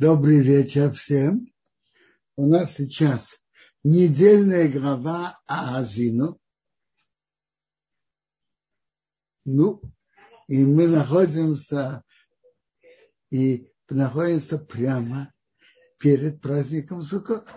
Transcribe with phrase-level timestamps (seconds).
[0.00, 1.46] Добрый вечер всем.
[2.34, 3.40] У нас сейчас
[3.84, 6.40] недельная глава Аазину.
[9.44, 9.80] Ну,
[10.48, 12.02] и мы находимся
[13.30, 15.32] и находимся прямо
[16.00, 17.48] перед праздником Суккот.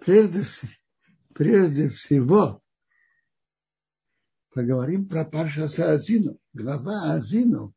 [0.00, 0.44] Прежде,
[1.34, 2.62] прежде всего,
[4.50, 6.38] поговорим про Паша Азину.
[6.52, 7.74] Глава Азину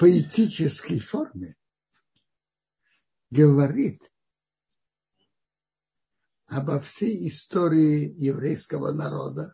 [0.00, 1.56] поэтической форме
[3.28, 4.02] говорит
[6.46, 9.52] обо всей истории еврейского народа,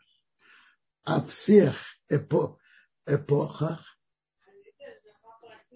[1.03, 1.77] о всех
[2.09, 2.61] эпо
[3.07, 3.99] эпохах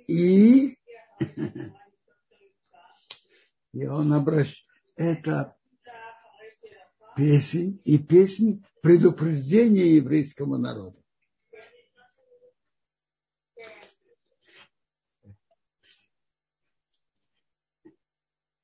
[0.06, 0.78] и,
[3.72, 4.64] и он обращает
[4.94, 5.56] это
[7.16, 11.04] песень и песнь предупреждения еврейскому народу.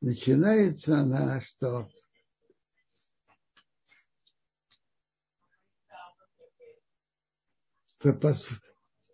[0.07, 1.91] Начинается она, что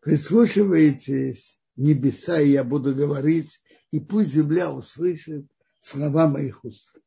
[0.02, 7.00] прислушиваетесь небеса, и я буду говорить, и пусть земля услышит слова моих уст.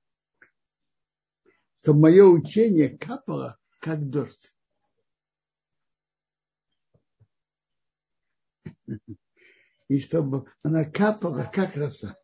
[1.75, 4.55] Чтобы мое учение капало, как дождь.
[9.87, 12.17] И чтобы она капала, как роса.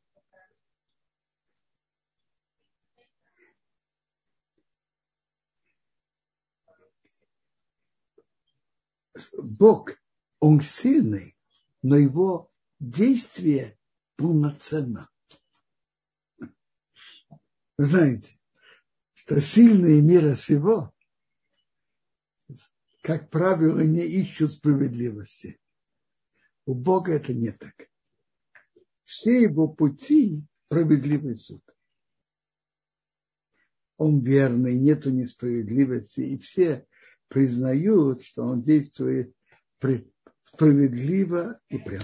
[9.38, 9.92] Бог,
[10.40, 11.38] он сильный,
[11.82, 13.78] но его действие
[14.16, 15.10] полноценно.
[17.78, 18.40] Вы знаете,
[19.14, 20.94] что сильные мира всего,
[23.02, 25.60] как правило, не ищут справедливости.
[26.66, 27.90] У Бога это не так.
[29.04, 31.62] Все его пути– справедливый суд.
[33.98, 36.88] Он верный, нету несправедливости, и все
[37.32, 39.34] признают, что он действует
[40.44, 42.04] справедливо и прямо.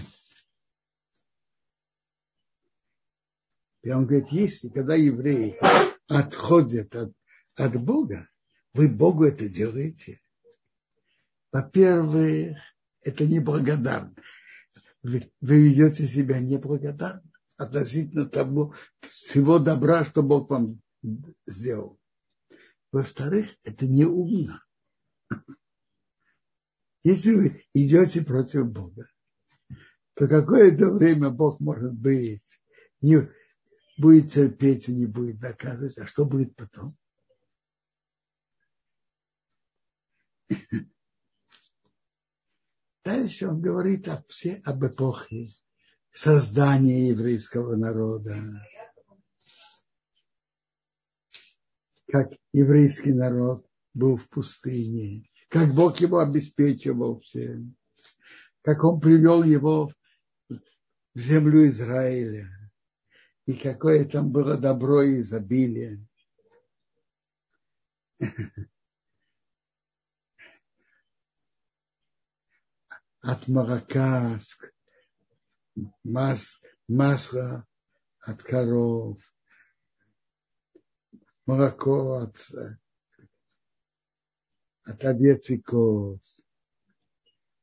[3.84, 5.60] И он говорит, если когда евреи
[6.08, 7.14] отходят от,
[7.56, 8.30] от Бога,
[8.74, 10.22] вы Богу это делаете.
[11.52, 12.58] Во-первых,
[13.02, 14.16] это неблагодарно.
[15.04, 20.82] Вы, вы ведете себя неблагодарно относительно того всего добра, что Бог вам
[21.46, 22.00] сделал.
[22.94, 24.64] Во-вторых, это неумно.
[27.04, 29.10] Если вы идете против Бога,
[30.16, 32.62] то какое-то время Бог, может быть,
[33.02, 33.30] не
[33.98, 35.98] будет терпеть и не будет наказывать.
[36.00, 36.98] А что будет потом?
[43.04, 45.48] Дальше он говорит о все, об эпохе
[46.12, 48.36] создания еврейского народа.
[52.08, 53.67] Как еврейский народ
[53.98, 57.76] был в пустыне, как Бог его обеспечивал всем,
[58.62, 59.92] как он привел его
[60.50, 62.48] в землю Израиля,
[63.46, 66.06] и какое там было добро и изобилие.
[73.22, 74.40] От молока,
[76.04, 77.68] мас, масла
[78.22, 79.20] от коров,
[81.46, 82.38] молоко от
[84.88, 86.20] от овец и коз.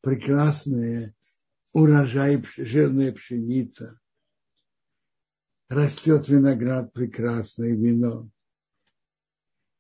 [0.01, 1.15] Прекрасные
[1.73, 3.99] урожай, жирная пшеница.
[5.69, 8.31] Растет виноград прекрасное вино.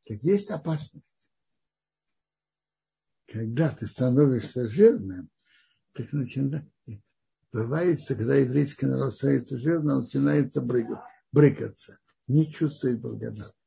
[0.06, 1.04] Так есть опасность.
[3.26, 5.30] Когда ты становишься жирным,
[5.92, 6.70] так начинает,
[7.52, 10.62] бывает, когда еврейский народ становится жирным, он начинается
[11.32, 13.63] брыкаться, не чувствует благодарности.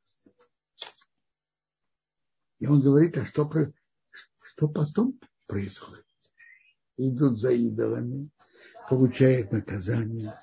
[2.59, 3.49] И он говорит, а что,
[4.41, 6.05] что потом происходит?
[6.97, 8.29] Идут за идолами,
[8.89, 10.39] получают наказание.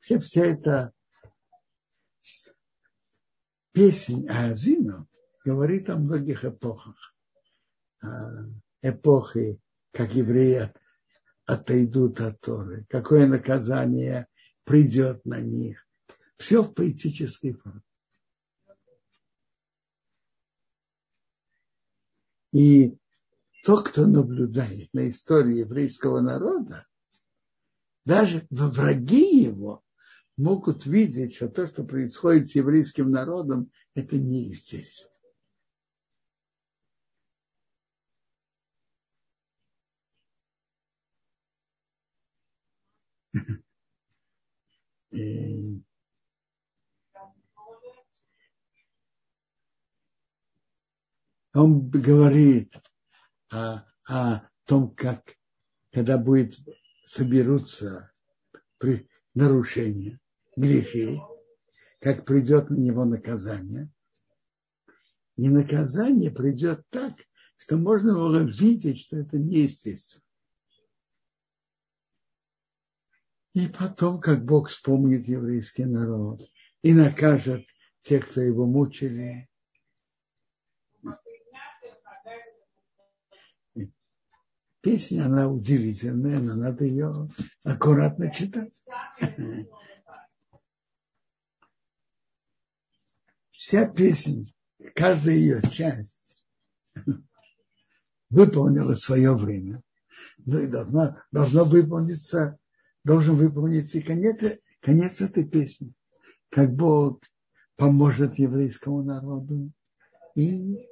[0.00, 0.92] Все, вся эта
[3.72, 5.06] песня Азина
[5.44, 7.14] говорит о многих эпохах.
[8.82, 9.60] Эпохи,
[9.92, 10.72] как евреи
[11.44, 14.26] отойдут от Торы, какое наказание
[14.64, 15.86] придет на них.
[16.38, 17.82] Все в поэтической форме.
[22.52, 22.96] И
[23.64, 26.86] тот, кто наблюдает на истории еврейского народа,
[28.04, 29.84] даже во враги его
[30.36, 35.06] могут видеть, что то, что происходит с еврейским народом, это не здесь.
[45.12, 45.69] И
[51.52, 52.74] он говорит
[53.50, 55.36] о, о том, как
[55.92, 56.56] когда будет
[57.06, 58.12] соберутся
[58.78, 60.20] при нарушения,
[60.56, 61.20] грехи,
[62.00, 63.90] как придет на него наказание.
[65.36, 67.14] И наказание придет так,
[67.56, 70.22] что можно было видеть, что это неестественно.
[73.54, 76.42] И потом, как Бог вспомнит еврейский народ
[76.82, 77.66] и накажет
[78.00, 79.49] тех, кто его мучили.
[84.90, 87.28] Песня, она удивительная, но надо ее
[87.62, 88.84] аккуратно читать.
[93.52, 94.46] Вся песня,
[94.96, 96.42] каждая ее часть
[98.30, 99.80] выполнила свое время.
[100.38, 102.58] Ну и должно, должно выполниться
[103.04, 105.94] должен выполниться и конец, конец этой песни.
[106.48, 107.22] Как Бог
[107.76, 109.70] поможет еврейскому народу
[110.34, 110.84] и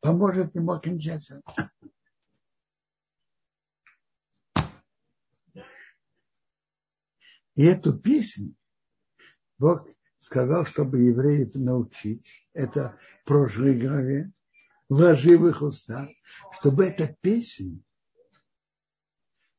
[0.00, 1.42] поможет ему окончательно.
[7.60, 8.54] И эту песню
[9.58, 9.86] Бог
[10.18, 14.32] сказал, чтобы евреев научить, это в прошлой главе,
[14.88, 16.08] вложи в их уста,
[16.52, 17.78] чтобы эта песня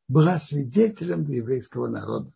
[0.08, 2.34] была свидетелем для еврейского народа,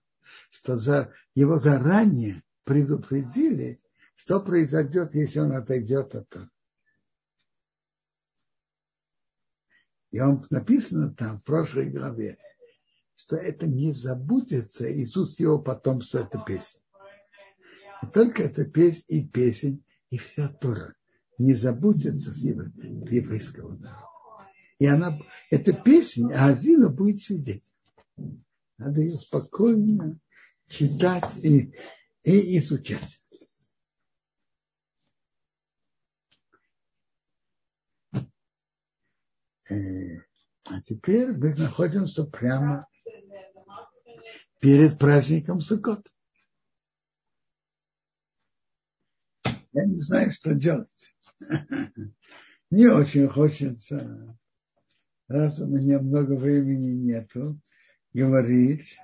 [0.51, 3.81] что за, его заранее предупредили,
[4.17, 6.49] что произойдет, если он отойдет от того.
[10.11, 12.37] И он написано там в прошлой главе,
[13.15, 16.81] что это не забудется из уст его потомства, эта песня.
[18.03, 20.93] И только эта песня и песень, и вся Тора
[21.37, 24.09] не забудется с еврейского народа.
[24.77, 25.19] И она,
[25.49, 27.71] эта песня, Азина будет свидетель.
[28.77, 30.19] Надо ее спокойно
[30.67, 31.73] читать и,
[32.23, 33.21] и изучать.
[39.69, 40.17] Э,
[40.65, 42.87] а теперь мы находимся прямо
[44.59, 46.07] перед праздником Суккот.
[49.73, 51.15] Я не знаю, что делать.
[52.71, 54.37] Не очень хочется
[55.27, 57.59] раз у меня много времени нету,
[58.13, 58.97] говорить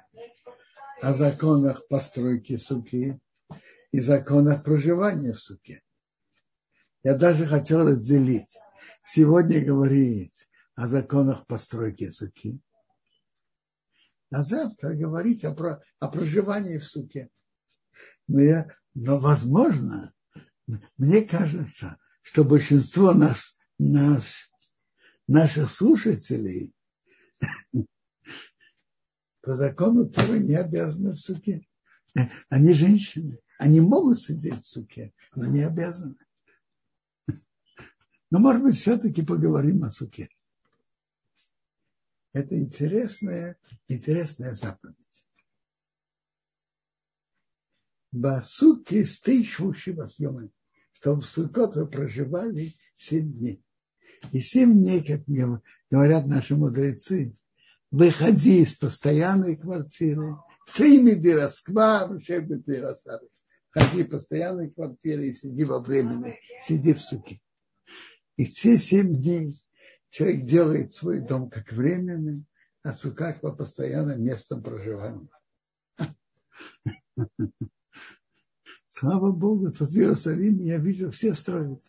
[1.02, 3.20] о законах постройки суки
[3.92, 5.82] и законах проживания в суке.
[7.04, 8.58] Я даже хотел разделить.
[9.04, 12.62] Сегодня говорить о законах постройки суки,
[14.32, 17.30] а завтра говорить о, про, о проживании в суке.
[18.28, 20.14] Но, я, но возможно,
[20.98, 24.50] мне кажется, что большинство нас, нас
[25.28, 26.74] наших слушателей
[29.42, 31.68] по закону Тора не обязаны в суке.
[32.50, 33.38] Они женщины.
[33.60, 36.16] Они могут сидеть в суке, но не обязаны.
[38.32, 40.30] Но, может быть, все-таки поговорим о суке.
[42.34, 43.58] Это интересная,
[43.88, 44.96] интересная заповедь.
[48.12, 50.18] Басуки стейшвуши вас
[50.94, 53.64] чтобы в Сукот вы проживали семь дней.
[54.32, 55.26] И семь дней, как
[55.90, 57.36] говорят наши мудрецы,
[57.90, 62.08] выходи из постоянной квартиры, цими дирасква,
[63.72, 67.40] Ходи постоянной квартире и сиди во временной, сиди в суке.
[68.36, 69.61] И все семь дней
[70.12, 72.46] человек делает свой дом как временный,
[72.84, 75.28] а сука по постоянным местом проживания.
[78.90, 81.84] Слава Богу, тут в Иерусалиме я вижу, все строят.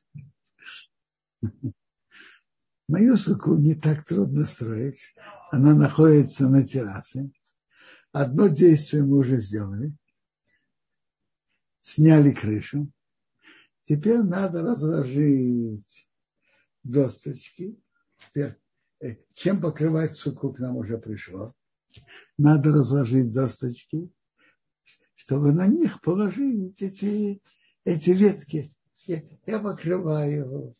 [2.88, 5.14] Мою суку не так трудно строить.
[5.50, 7.30] Она находится на террасе.
[8.12, 9.92] Одно действие мы уже сделали.
[11.80, 12.90] Сняли крышу.
[13.82, 16.08] Теперь надо разложить
[16.84, 17.81] досточки.
[18.28, 18.56] Теперь,
[19.00, 21.54] э, чем покрывать суку к нам уже пришло.
[22.38, 24.10] Надо разложить досточки,
[25.14, 27.42] чтобы на них положить эти,
[27.84, 28.74] эти ветки.
[29.06, 30.74] Я, я покрываю.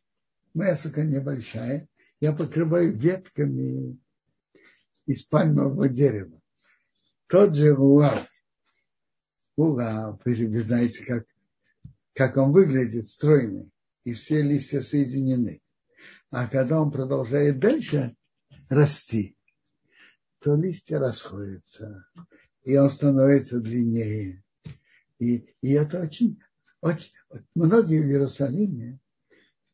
[0.55, 1.89] Моя сука небольшая
[2.23, 3.99] я покрываю ветками
[5.07, 6.41] из пальмового дерева.
[7.27, 8.31] Тот же луав,
[9.57, 11.27] луав, вы знаете, как,
[12.15, 13.73] как он выглядит, стройный,
[14.05, 15.61] и все листья соединены.
[16.31, 18.17] А когда он продолжает дальше
[18.69, 19.37] расти,
[20.41, 22.07] то листья расходятся,
[22.65, 24.43] и он становится длиннее.
[25.19, 26.41] И, и это очень,
[26.81, 27.13] очень...
[27.55, 28.99] Многие в Иерусалиме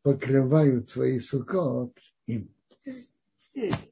[0.03, 2.55] покрывают свои сукот им.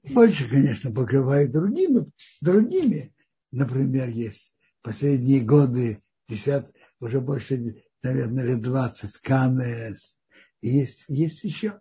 [0.04, 3.14] больше, конечно, покрывают другими, другими,
[3.50, 10.16] например, есть последние годы, 50, уже больше, наверное, лет 20, канес,
[10.60, 11.80] и есть, есть еще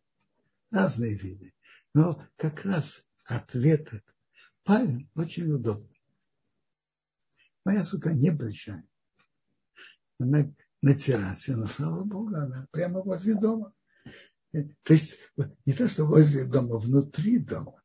[0.76, 1.54] разные виды.
[1.94, 4.04] Но как раз ответок
[4.64, 5.90] пальм очень удобно.
[7.64, 8.86] Моя сука небольшая.
[10.20, 13.74] Она на террасе, но слава Богу, она прямо возле дома.
[14.52, 15.18] То есть
[15.66, 17.82] не то, что возле дома, внутри дома.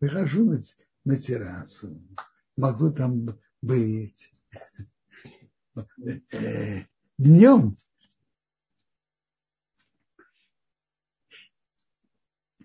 [0.00, 0.58] Выхожу на,
[1.04, 2.00] на террасу,
[2.56, 4.34] могу там быть.
[7.18, 7.76] Днем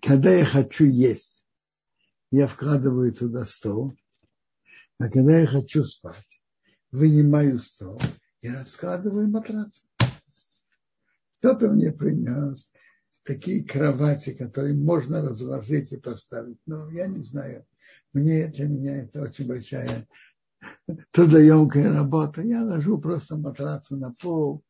[0.01, 1.45] когда я хочу есть,
[2.31, 3.95] я вкладываю туда стол,
[4.99, 6.41] а когда я хочу спать,
[6.91, 8.01] вынимаю стол
[8.41, 9.85] и раскладываю матрас.
[11.39, 12.73] Кто-то мне принес
[13.23, 16.59] такие кровати, которые можно разложить и поставить.
[16.65, 17.65] Но я не знаю.
[18.11, 20.07] Мне для меня это очень большая
[21.11, 22.41] трудоемкая работа.
[22.41, 24.63] Я ложу просто матрацы на пол.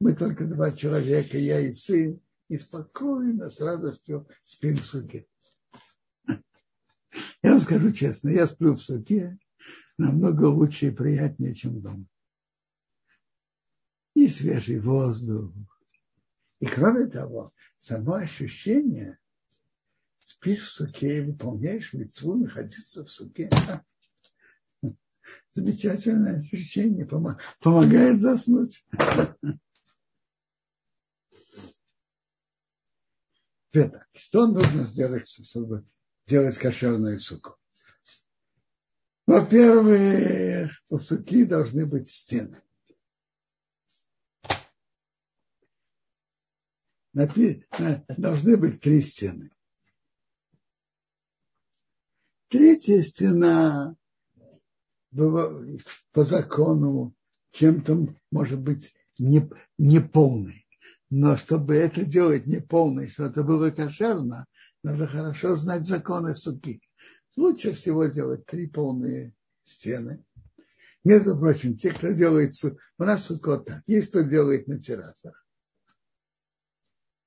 [0.00, 5.26] Мы только два человека, я и сын, и спокойно, с радостью спим в суке.
[7.42, 9.38] Я вам скажу честно, я сплю в суке
[9.98, 12.04] намного лучше и приятнее, чем дома.
[14.14, 15.52] И свежий воздух.
[16.60, 19.18] И кроме того, само ощущение,
[20.20, 23.50] спишь в суке и выполняешь митцву, находиться в суке.
[25.50, 27.06] Замечательное ощущение,
[27.60, 28.84] помогает заснуть.
[33.76, 35.84] Итак, что нужно сделать, чтобы
[36.26, 37.56] сделать кошерную суку?
[39.26, 42.62] Во-первых, у суки должны быть стены.
[47.12, 49.50] Должны быть три стены.
[52.50, 53.96] Третья стена
[55.10, 57.12] по закону
[57.50, 60.63] чем-то может быть не, не полной.
[61.16, 64.46] Но чтобы это делать не полной, чтобы это было кошерно,
[64.82, 66.82] надо хорошо знать законы суки.
[67.36, 70.24] Лучше всего делать три полные стены.
[71.04, 75.46] Между прочим, те, кто делает, у нас сукот так, есть кто делает на террасах,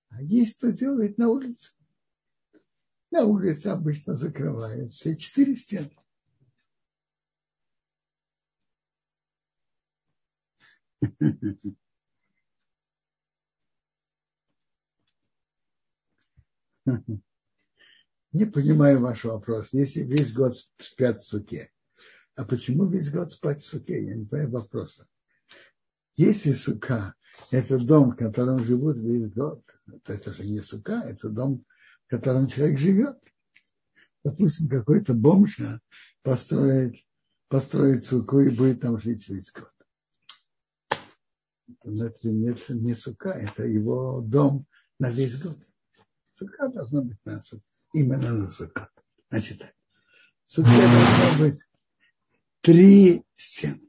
[0.10, 1.72] а есть кто делает на улице.
[3.10, 5.96] На улице обычно закрывают все четыре стены.
[18.34, 19.74] Не понимаю ваш вопрос.
[19.74, 21.72] Если весь год спят в суке,
[22.36, 24.04] а почему весь год спать в суке?
[24.04, 25.08] Я не понимаю вопроса.
[26.16, 27.16] Если сука–
[27.52, 29.64] это дом, в котором живут весь год,
[30.04, 31.66] то это же не сука, это дом,
[32.06, 33.18] в котором человек живет.
[34.24, 35.60] Допустим, какой-то бомж
[36.22, 36.96] построит,
[37.48, 39.72] построит суку и будет там жить весь год.
[41.84, 44.66] Это не сука, это его дом
[45.00, 45.58] на весь год.
[46.38, 47.42] Сука должна быть на
[47.94, 48.92] именно на сука.
[49.32, 49.74] Значит так.
[50.46, 51.68] Сука должна быть
[52.62, 53.82] три стены.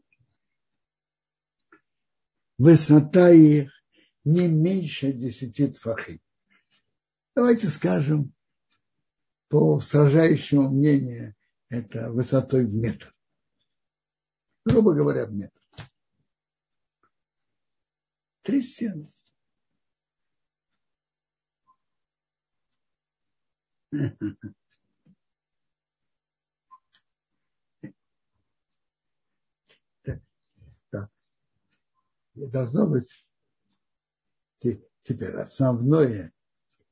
[2.57, 3.71] Высота их
[4.25, 6.23] не меньше десяти тфахим.
[7.35, 8.33] Давайте скажем,
[9.49, 11.35] по сражающему мнению,
[11.69, 13.14] это высотой в метр.
[14.64, 15.61] Грубо говоря, в метр.
[18.40, 19.12] Три стены.
[23.90, 24.00] И
[32.47, 33.26] должно быть
[35.02, 36.33] теперь основное.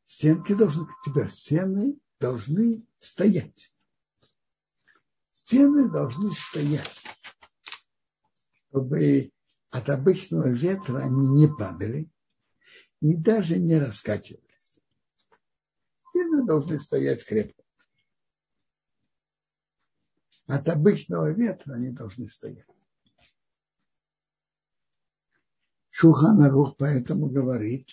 [0.04, 3.72] Стенки должны, теперь стены должны стоять.
[5.32, 7.04] Стены должны стоять,
[8.68, 9.32] чтобы
[9.70, 12.08] от обычного ветра они не падали
[13.00, 14.45] и даже не раскачивались
[16.26, 17.62] стены должны стоять крепко.
[20.46, 22.66] От обычного ветра они должны стоять.
[25.90, 27.88] Шухана Рух поэтому говорит,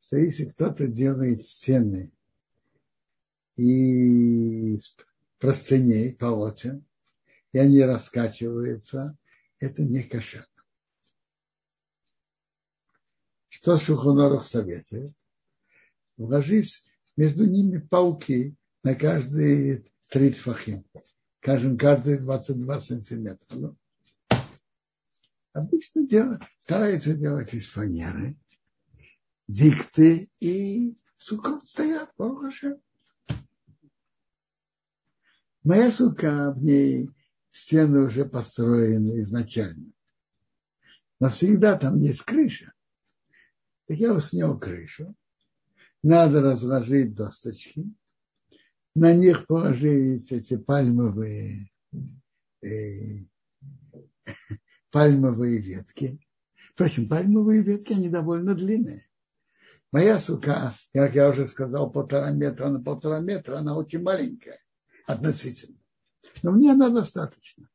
[0.00, 2.12] что если кто-то делает стены
[3.56, 4.78] и
[5.38, 6.84] простыней, полотен,
[7.52, 9.16] и они раскачиваются,
[9.60, 10.46] это не кошерно.
[13.48, 15.14] Что Шуханарух советует?
[16.16, 16.84] Вложись
[17.16, 20.84] между ними пауки на каждые три фахим.
[21.40, 23.44] Скажем, каждые 22 сантиметра.
[23.50, 23.76] Ну,
[25.52, 28.36] обычно делают, стараются делать из фанеры,
[29.48, 32.78] дикты и сукот стоят, Богуше.
[35.64, 37.10] Моя сука, в ней
[37.50, 39.92] стены уже построены изначально.
[41.20, 42.72] Но всегда там есть крыша.
[43.86, 45.14] Так я снял крышу.
[46.02, 47.84] Надо разложить досточки.
[48.94, 51.70] На них положить эти пальмовые,
[52.62, 53.24] э,
[54.90, 56.20] пальмовые ветки.
[56.72, 59.06] Впрочем, пальмовые ветки, они довольно длинные.
[59.92, 64.58] Моя сука, как я уже сказал, полтора метра на полтора метра, она очень маленькая
[65.06, 65.78] относительно.
[66.42, 67.68] Но мне она достаточно.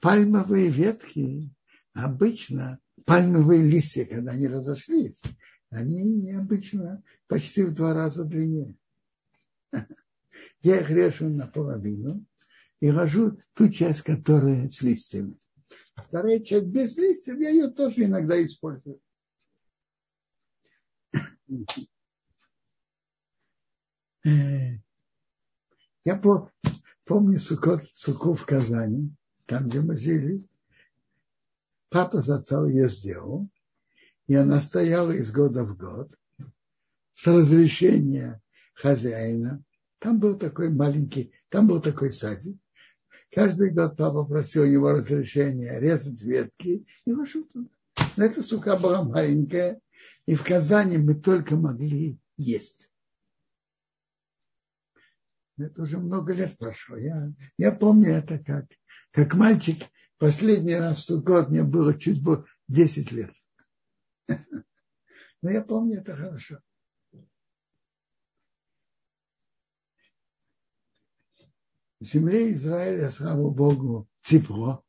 [0.00, 1.50] Пальмовые ветки
[1.92, 5.22] обычно, пальмовые листья, когда они разошлись,
[5.70, 8.74] они обычно почти в два раза длиннее.
[10.62, 12.24] Я их режу наполовину
[12.80, 15.38] и ложу ту часть, которая с листьями.
[15.94, 19.00] А вторая часть без листьев, я ее тоже иногда использую.
[26.04, 26.20] Я
[27.04, 29.14] помню суку, суку в Казани,
[29.46, 30.44] там, где мы жили.
[31.88, 33.48] Папа зацал ее сделал,
[34.26, 36.12] и она стояла из года в год
[37.16, 38.42] с разрешения
[38.74, 39.64] хозяина.
[39.98, 42.58] Там был такой маленький, там был такой садик.
[43.32, 47.70] Каждый год папа просил у него разрешения резать ветки и вышел туда.
[48.16, 49.80] Но эта сука была маленькая,
[50.26, 52.90] и в Казани мы только могли есть.
[55.58, 56.96] Это уже много лет прошло.
[56.96, 58.66] Я, я помню это как,
[59.10, 59.78] как мальчик.
[60.18, 63.32] Последний раз в Сукот мне было чуть больше 10 лет.
[65.42, 66.60] Но я помню это хорошо.
[72.00, 74.84] В земле Израиля, слава Богу, тепло.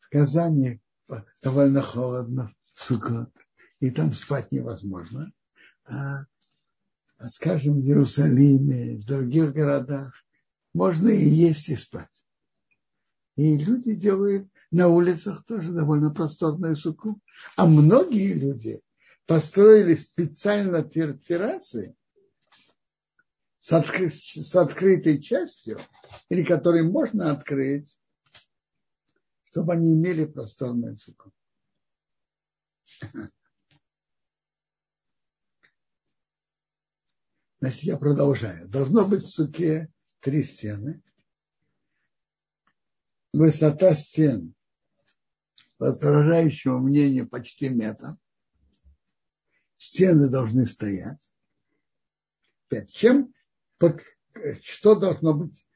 [0.00, 0.80] В Казани
[1.42, 3.30] довольно холодно, в Сукот.
[3.80, 5.32] И там спать невозможно.
[5.84, 6.24] А
[7.22, 10.12] а скажем, в Иерусалиме, в других городах,
[10.74, 12.24] можно и есть, и спать.
[13.36, 17.20] И люди делают на улицах тоже довольно просторную суку.
[17.56, 18.80] А многие люди
[19.26, 21.94] построили специально террасы
[23.62, 24.10] с, откры...
[24.10, 25.78] с открытой частью,
[26.28, 27.96] или которые можно открыть,
[29.44, 31.32] чтобы они имели просторную суку.
[37.60, 38.68] Значит, я продолжаю.
[38.68, 41.00] Должно быть в суке три стены.
[43.32, 44.56] Высота стен,
[45.76, 48.16] по сражающему мнению, почти метр.
[49.76, 51.32] Стены должны стоять.
[52.88, 53.32] Чем,
[54.62, 55.66] что должно быть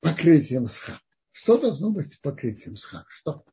[0.00, 1.00] покрытием сха?
[1.32, 3.04] Что должно быть покрытием сха?
[3.08, 3.44] Что?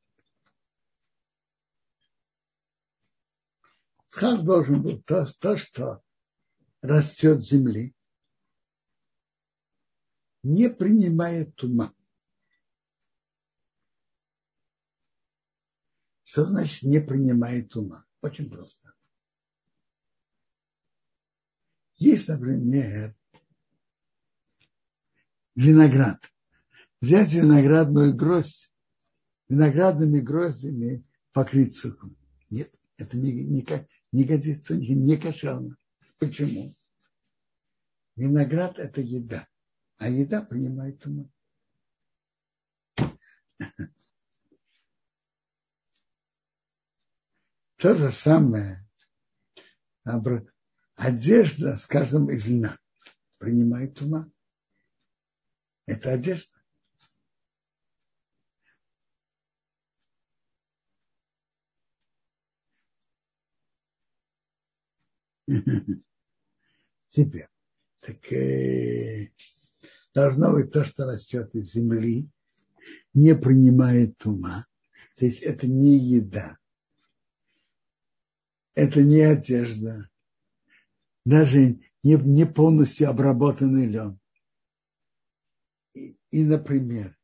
[4.06, 6.02] Схах должен быть то, то, что
[6.82, 7.94] растет земли,
[10.44, 11.94] не принимает тума.
[16.24, 18.06] Что значит не принимает ума?
[18.22, 18.94] Очень просто.
[21.96, 23.17] Есть, например,
[25.58, 26.24] виноград.
[27.02, 28.72] Взять виноградную гроздь,
[29.50, 32.16] виноградными гроздями покрыть суком.
[32.50, 33.66] Нет, это не, не,
[34.14, 35.76] не годится, не, не кошерно.
[36.20, 36.74] Почему?
[38.16, 39.46] Виноград– это еда,
[39.98, 41.30] а еда принимает ума.
[47.78, 48.80] То же самое
[50.96, 52.80] одежда, скажем, из льна
[53.38, 54.32] принимает ума.
[55.88, 56.52] Это одежда.
[67.10, 67.48] Теперь,
[68.02, 69.32] так э,
[70.14, 72.30] должно быть то, что растет из земли,
[73.14, 74.68] не принимает ума.
[75.16, 76.58] То есть это не еда,
[78.76, 80.10] это не одежда,
[81.26, 84.20] даже не, не полностью обработанный лен.
[86.38, 87.18] И, например,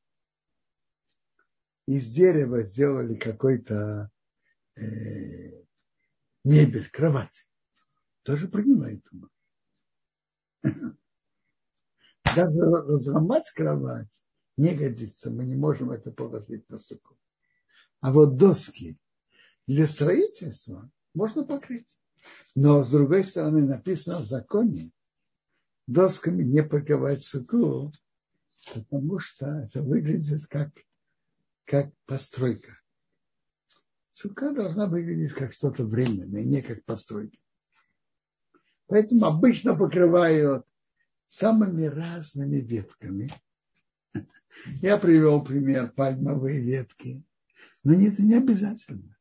[1.85, 4.09] из дерева сделали какой-то
[4.75, 4.81] э,
[6.43, 7.47] мебель, кровать
[8.23, 9.29] тоже принимает ума.
[12.35, 14.25] Даже разломать кровать
[14.57, 17.15] не годится, мы не можем это положить на суку.
[17.99, 18.97] А вот доски
[19.67, 21.99] для строительства можно покрыть.
[22.55, 24.91] Но с другой стороны написано в законе,
[25.85, 27.93] досками не покрывать суку,
[28.71, 30.71] потому что это выглядит как,
[31.65, 32.79] как постройка.
[34.09, 37.37] Сука должна выглядеть как что-то временное, не как постройка.
[38.87, 40.65] Поэтому обычно покрывают
[41.27, 43.33] самыми разными ветками.
[44.81, 47.23] Я привел пример пальмовые ветки.
[47.83, 49.17] Но это не обязательно.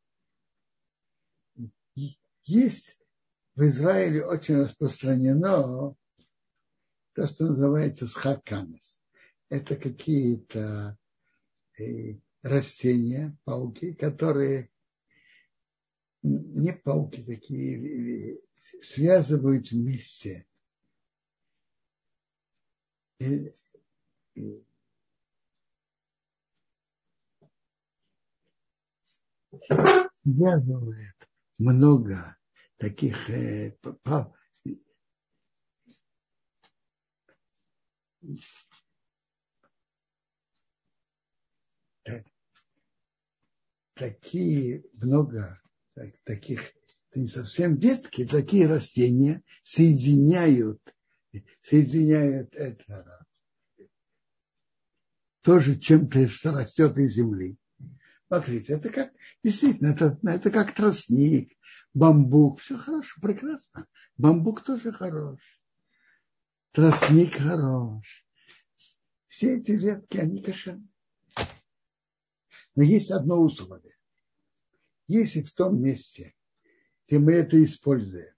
[2.44, 3.00] Есть
[3.54, 5.94] в Израиле очень распространено
[7.14, 9.01] то, что называется схаканес.
[9.52, 10.96] Это какие-то
[11.78, 14.70] э, растения, пауки, которые
[16.22, 18.38] не пауки такие,
[18.80, 20.46] связывают вместе.
[30.22, 32.38] Связывает много
[32.78, 33.76] таких э,
[44.02, 45.60] такие много
[46.24, 46.72] таких,
[47.14, 50.80] не совсем ветки, такие растения соединяют,
[51.60, 53.24] соединяют это
[55.42, 57.56] тоже чем-то, что растет из земли.
[58.26, 59.12] Смотрите, это как,
[59.44, 61.52] действительно, это, это как тростник,
[61.94, 63.86] бамбук, все хорошо, прекрасно.
[64.16, 65.60] Бамбук тоже хорош.
[66.72, 68.26] Тростник хорош.
[69.28, 70.91] Все эти ветки, они кошерные.
[72.74, 73.96] Но есть одно условие.
[75.08, 76.34] Если в том месте,
[77.06, 78.34] где мы это используем,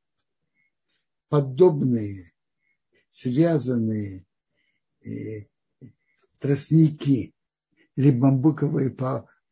[1.28, 2.34] подобные
[3.14, 4.26] связанные
[5.04, 5.46] э,
[6.40, 7.32] тростники
[7.94, 8.96] или бамбуковый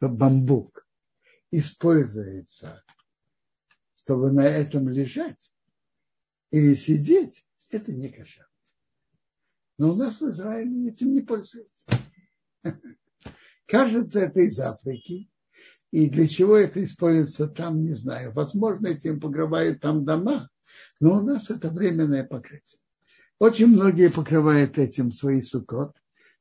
[0.01, 0.85] бамбук
[1.53, 2.83] используется,
[3.95, 5.55] чтобы на этом лежать
[6.51, 8.51] или сидеть, это не кошер.
[9.79, 11.89] Но у нас в Израиле этим не пользуются.
[13.73, 15.31] Кажется, это из Африки.
[15.93, 18.31] И для чего это используется там, не знаю.
[18.35, 20.51] Возможно, этим покрывают там дома,
[21.01, 22.79] но у нас это временное покрытие.
[23.39, 25.97] Очень многие покрывают этим свои сукот.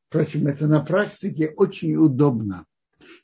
[0.10, 2.66] Впрочем, это на практике очень удобно.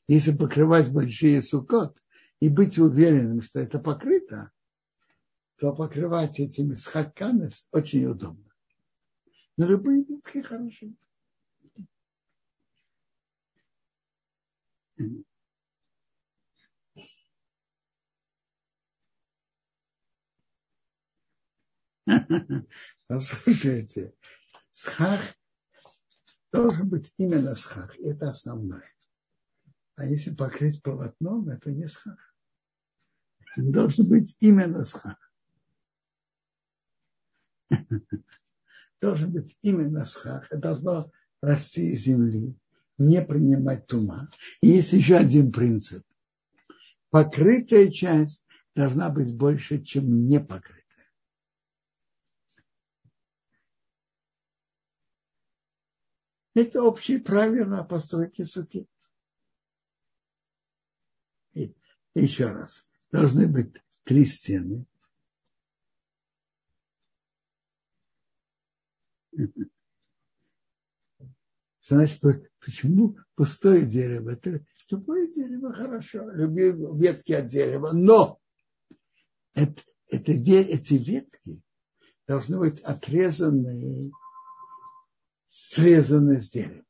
[0.08, 1.98] Если покрывать большие сукот
[2.40, 4.52] и быть уверенным, что это покрыто,
[5.60, 8.54] то покрывать этими схаками очень удобно.
[9.58, 10.96] Но любые ветки хороши.
[23.08, 24.16] Послушайте,
[24.72, 25.22] схах
[26.52, 27.98] должен быть именно схах.
[28.00, 28.94] Это основное.
[29.96, 32.34] А если покрыть полотном, это не схах.
[33.58, 35.18] Должен быть именно схах.
[39.02, 40.46] Должен быть именно схах.
[40.52, 42.58] Это должно расти из земли
[42.98, 44.32] не принимать тума.
[44.62, 46.04] И есть еще один принцип.
[47.10, 50.84] Покрытая часть должна быть больше, чем не покрытая.
[56.54, 58.88] Это общие правила постройки суки.
[61.54, 61.76] И
[62.16, 62.90] еще раз.
[63.12, 63.72] Должны быть
[64.04, 64.86] три стены.
[71.88, 72.22] Значит,
[72.60, 74.32] почему пустое дерево?
[74.32, 77.92] Это любое дерево хорошо, любые ветки от дерева.
[77.94, 78.40] Но
[79.54, 81.62] это, это, эти ветки
[82.28, 84.12] должны быть отрезаны,
[85.48, 86.84] срезаны с дерева.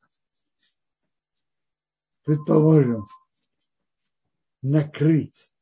[2.24, 3.06] Предположим,
[4.62, 5.54] накрыть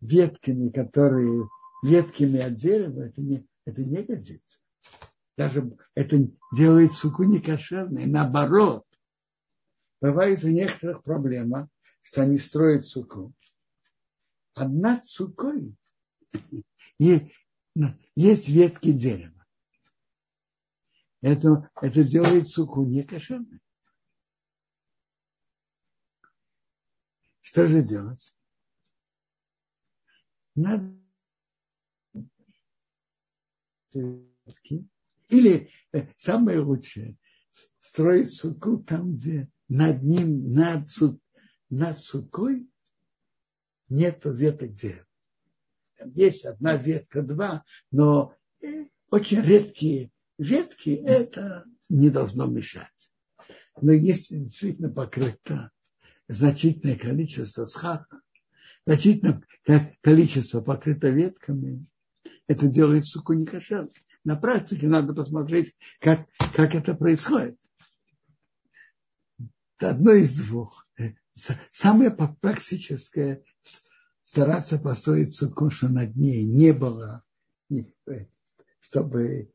[0.00, 1.48] ветками, которые
[1.82, 4.59] ветками от дерева, это не, это не годится
[5.40, 6.18] даже это
[6.52, 8.04] делает суку некошерной.
[8.04, 8.84] Наоборот,
[9.98, 11.70] бывает у некоторых проблема,
[12.02, 13.32] что они строят суку.
[14.52, 15.74] А над сукой
[16.98, 19.46] есть ветки дерева.
[21.22, 23.60] Это, это делает суку некошерной.
[27.40, 28.36] Что же делать?
[30.54, 31.00] Надо
[35.30, 37.16] или э, самое лучшее
[37.80, 41.20] строить суку там, где над ним, над, сук,
[41.70, 42.68] над сукой
[43.88, 45.06] нету веток дерева.
[46.14, 53.12] есть одна ветка, два, но э, очень редкие ветки это не должно мешать.
[53.80, 55.70] Но если действительно покрыто
[56.28, 58.20] значительное количество схаха,
[58.86, 59.42] значительное
[60.00, 61.86] количество покрыто ветками,
[62.46, 63.90] это делает суку некошерной
[64.24, 67.58] на практике надо посмотреть, как, как это происходит.
[69.78, 70.86] Это одно из двух.
[71.72, 73.44] Самое практическое
[74.24, 77.24] стараться построить суку, что над ней не было,
[78.80, 79.52] чтобы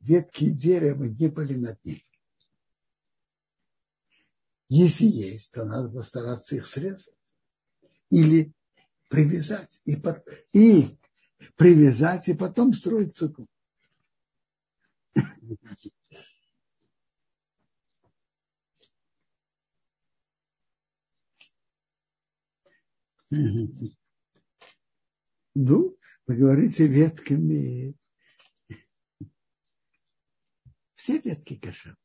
[0.00, 2.06] ветки дерева не были над ней.
[4.68, 7.14] Если есть, то надо постараться их срезать.
[8.08, 8.52] Или
[9.10, 9.82] привязать.
[9.84, 10.96] И, под, и
[11.56, 13.44] привязать, и потом строить цикл.
[25.54, 27.96] Ну, вы говорите ветками.
[30.94, 31.96] Все ветки кошерные.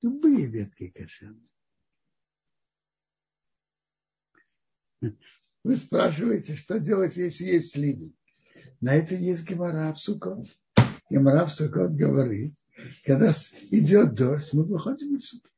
[0.00, 1.48] Любые ветки кошерные.
[5.64, 8.16] Вы спрашиваете, что делать, если есть ливень.
[8.80, 10.46] На это есть гемора в Сукот.
[11.08, 12.54] Гемора Сукот говорит,
[13.04, 13.32] когда
[13.70, 15.52] идет дождь, мы выходим из Сукот.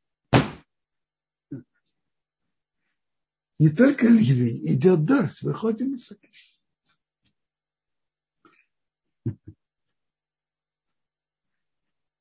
[3.58, 6.30] Не только ливень, идет дождь, выходим из Сукот.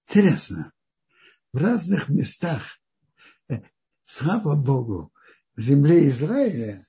[0.08, 0.72] Интересно,
[1.52, 2.80] в разных местах,
[3.50, 3.62] э,
[4.04, 5.12] слава Богу,
[5.56, 6.86] в земле Израиля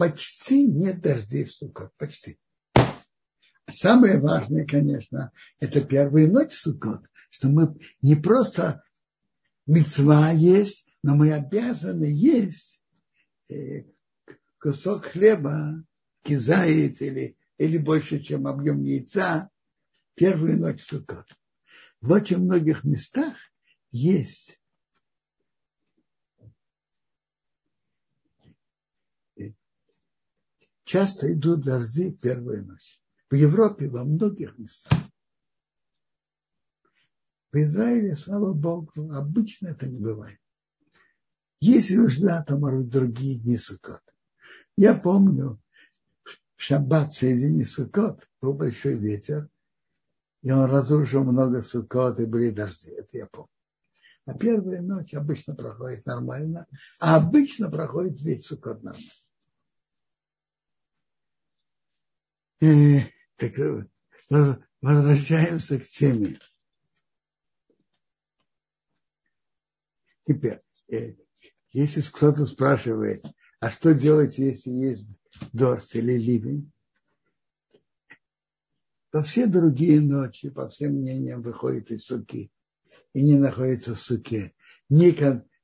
[0.00, 2.38] почти нет дождей в Суккот, почти.
[3.68, 8.82] Самое важное, конечно, это первая ночь Суккот, что мы не просто
[9.66, 12.82] мецва есть, но мы обязаны есть
[13.50, 13.82] э,
[14.58, 15.84] кусок хлеба,
[16.22, 19.50] кизает или, или больше, чем объем яйца,
[20.14, 21.26] первую ночь Суккот.
[22.00, 23.36] В очень многих местах
[23.90, 24.59] есть
[30.90, 33.00] часто идут дожди первой ночи.
[33.30, 34.98] В Европе во многих местах.
[37.52, 40.40] В Израиле, слава Богу, обычно это не бывает.
[41.60, 44.02] Если уж да, то, может, другие дни Суккот.
[44.76, 45.60] Я помню,
[46.56, 49.48] в шаббат в середине Суккот был большой ветер,
[50.42, 52.90] и он разрушил много Суккот, и были дожди.
[52.90, 53.50] Это я помню.
[54.26, 56.66] А первая ночь обычно проходит нормально,
[56.98, 59.19] а обычно проходит весь Суккот нормально.
[62.60, 63.56] Так
[64.82, 66.38] возвращаемся к теме.
[70.24, 71.14] Теперь, э,
[71.72, 73.24] если кто-то спрашивает,
[73.60, 75.08] а что делать, если есть
[75.52, 76.70] дождь или ливень,
[79.10, 82.52] то все другие ночи, по всем мнениям, выходит из суки
[83.14, 84.54] и не находится в суке.
[84.88, 85.16] Ни,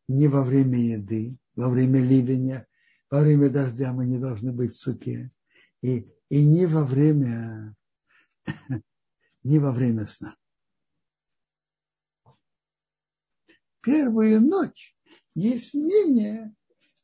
[0.09, 2.66] ни во время еды, во время ливня,
[3.11, 5.30] во время дождя мы не должны быть в суке.
[5.82, 7.74] И и не во время,
[9.42, 10.36] не во время сна.
[13.80, 14.96] Первую ночь
[15.34, 16.54] есть мнение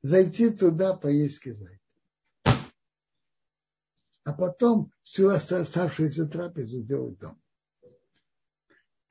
[0.03, 1.81] зайти туда поесть кизайт.
[4.25, 7.41] А потом всю оставшуюся трапезу делать дома.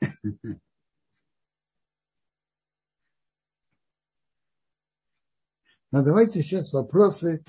[5.91, 7.43] Но давайте сейчас вопросы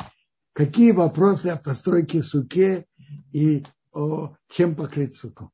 [0.54, 2.86] Какие вопросы о постройке суке
[3.32, 5.50] и о чем покрыть суку?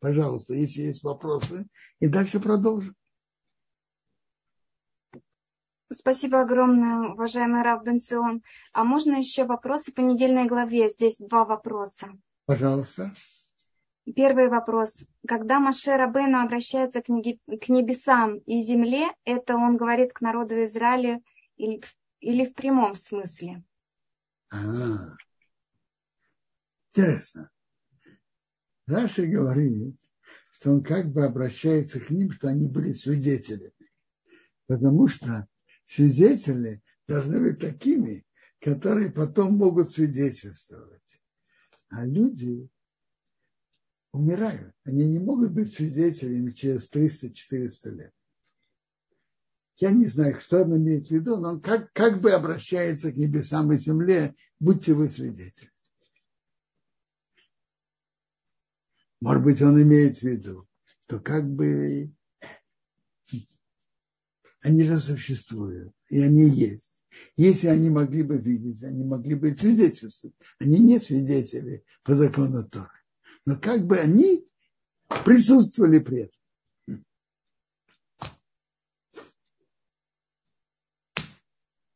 [0.00, 1.66] Пожалуйста, если есть вопросы.
[2.00, 2.94] И дальше продолжим.
[5.90, 8.42] Спасибо огромное, уважаемый Рав Бенцион.
[8.72, 10.88] А можно еще вопросы по недельной главе?
[10.88, 12.08] Здесь два вопроса.
[12.46, 13.12] Пожалуйста.
[14.16, 15.04] Первый вопрос.
[15.28, 21.20] Когда Маше Рабейну обращается к небесам и земле, это он говорит к народу Израиля
[21.56, 21.82] или
[22.22, 23.62] или в прямом смысле?
[24.50, 25.16] А,
[26.90, 27.50] интересно.
[28.86, 29.96] Раша говорит,
[30.52, 33.72] что он как бы обращается к ним, что они были свидетелями.
[34.66, 35.48] Потому что
[35.86, 38.24] свидетели должны быть такими,
[38.60, 41.20] которые потом могут свидетельствовать.
[41.88, 42.68] А люди
[44.12, 44.74] умирают.
[44.84, 48.14] Они не могут быть свидетелями через 300-400 лет.
[49.78, 53.16] Я не знаю, что он имеет в виду, но он как, как бы обращается к
[53.16, 55.70] небесам и земле, будьте вы свидетели.
[59.20, 60.68] Может быть, он имеет в виду,
[61.06, 62.12] что как бы
[64.62, 66.92] они же существуют, и они есть.
[67.36, 70.34] Если они могли бы видеть, они могли бы свидетельствовать.
[70.58, 72.88] Они не свидетели по закону Торы.
[73.44, 74.46] Но как бы они
[75.24, 76.41] присутствовали при этом.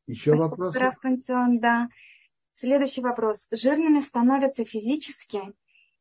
[0.06, 0.74] Еще вопрос?
[1.60, 1.88] да.
[2.52, 3.48] Следующий вопрос.
[3.50, 5.40] Жирными становятся физически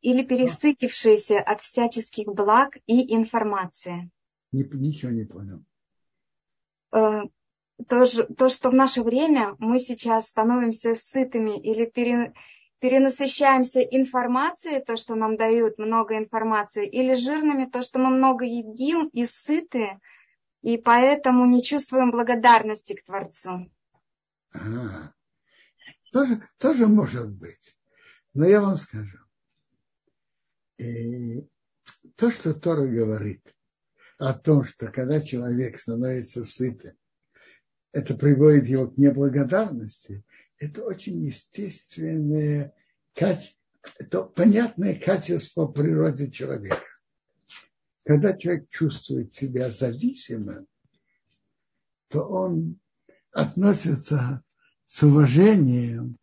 [0.01, 4.09] или пересытившиеся от всяческих благ и информации?
[4.51, 5.65] Ничего не понял.
[6.93, 7.23] Э,
[7.87, 8.05] то,
[8.37, 12.33] то, что в наше время мы сейчас становимся сытыми или, пере,
[12.79, 19.07] перенасыщаемся информацией, то, что нам дают много информации, или жирными, то, что мы много едим
[19.07, 19.99] и сыты,
[20.61, 23.69] и поэтому не чувствуем благодарности к Творцу.
[24.55, 25.13] Ага.
[26.11, 27.77] Тоже, тоже может быть.
[28.33, 29.19] Но я вам скажу.
[30.77, 31.47] И
[32.15, 33.41] то, что Тора говорит
[34.17, 36.95] о том, что когда человек становится сытым,
[37.91, 40.23] это приводит его к неблагодарности,
[40.57, 42.73] это очень естественное,
[43.15, 46.83] это понятное качество природы человека.
[48.05, 50.67] Когда человек чувствует себя зависимым,
[52.09, 52.79] то он
[53.31, 54.44] относится
[54.95, 56.17] с уважением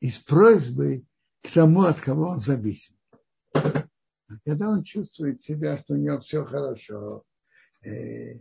[0.00, 1.06] и с просьбой
[1.40, 2.94] к тому, от кого он зависим.
[3.54, 3.88] А
[4.44, 7.24] когда он чувствует себя, что у него все хорошо,
[7.80, 8.40] э,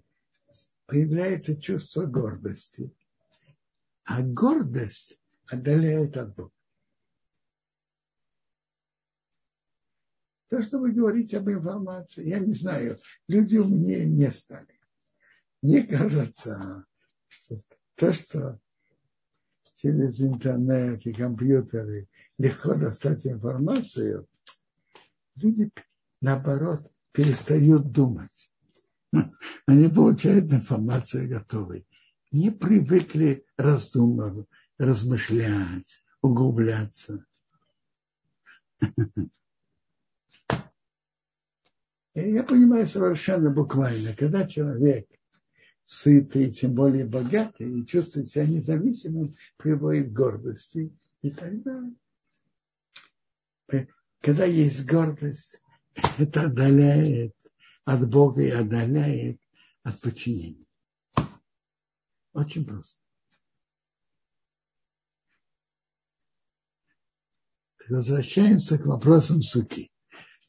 [0.85, 2.93] появляется чувство гордости.
[4.03, 6.51] А гордость отдаляет от Бога.
[10.49, 14.77] То, что вы говорите об информации, я не знаю, люди умнее не стали.
[15.61, 16.83] Мне кажется,
[17.29, 17.55] что
[17.95, 18.59] то, что
[19.81, 24.27] через интернет и компьютеры легко достать информацию,
[25.35, 25.71] люди,
[26.21, 28.51] наоборот, перестают думать.
[29.65, 31.87] Они получают информацию готовой.
[32.31, 37.25] Не привыкли раздумывать, размышлять, углубляться.
[42.15, 45.07] Я понимаю совершенно буквально, когда человек
[45.89, 51.95] сытый, тем более богатый, и чувствует себя независимым, приводит к гордости и так далее.
[54.21, 55.63] Когда есть гордость,
[56.19, 57.35] это отдаляет
[57.85, 59.41] от Бога и отдаляет
[59.81, 60.67] от подчинения.
[62.33, 63.01] Очень просто.
[67.87, 69.91] Возвращаемся к вопросам суки.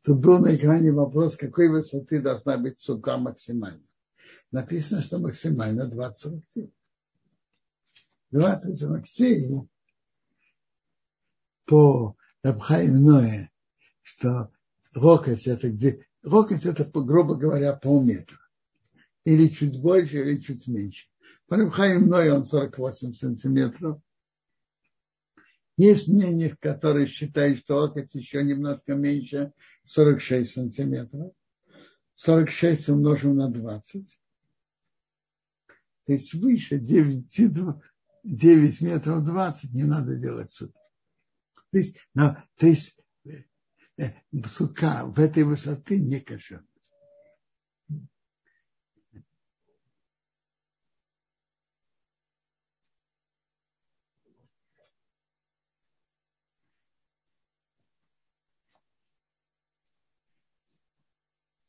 [0.03, 3.90] Тут был на экране вопрос, какой высоты должна быть сука максимально
[4.51, 6.75] написано, что максимально 20 локтей.
[8.31, 9.69] 20 локтей
[11.65, 13.49] по Рабхаим Ноэ,
[14.03, 14.51] что
[14.95, 18.39] локоть это где, локоть это, грубо говоря, полметра.
[19.25, 21.09] Или чуть больше, или чуть меньше.
[21.47, 24.01] По Рабхаим Ноэ он 48 сантиметров.
[25.77, 29.53] Есть мнение, которые считают, что локоть еще немножко меньше,
[29.85, 31.33] 46 сантиметров.
[32.15, 34.21] 46 умножим на 20
[36.11, 37.25] то есть выше 9,
[38.25, 40.73] 9 метров 20 не надо делать суд.
[41.71, 43.45] То есть, но, то есть э,
[43.97, 44.11] э,
[44.45, 46.67] сука в этой высоты не кошерна.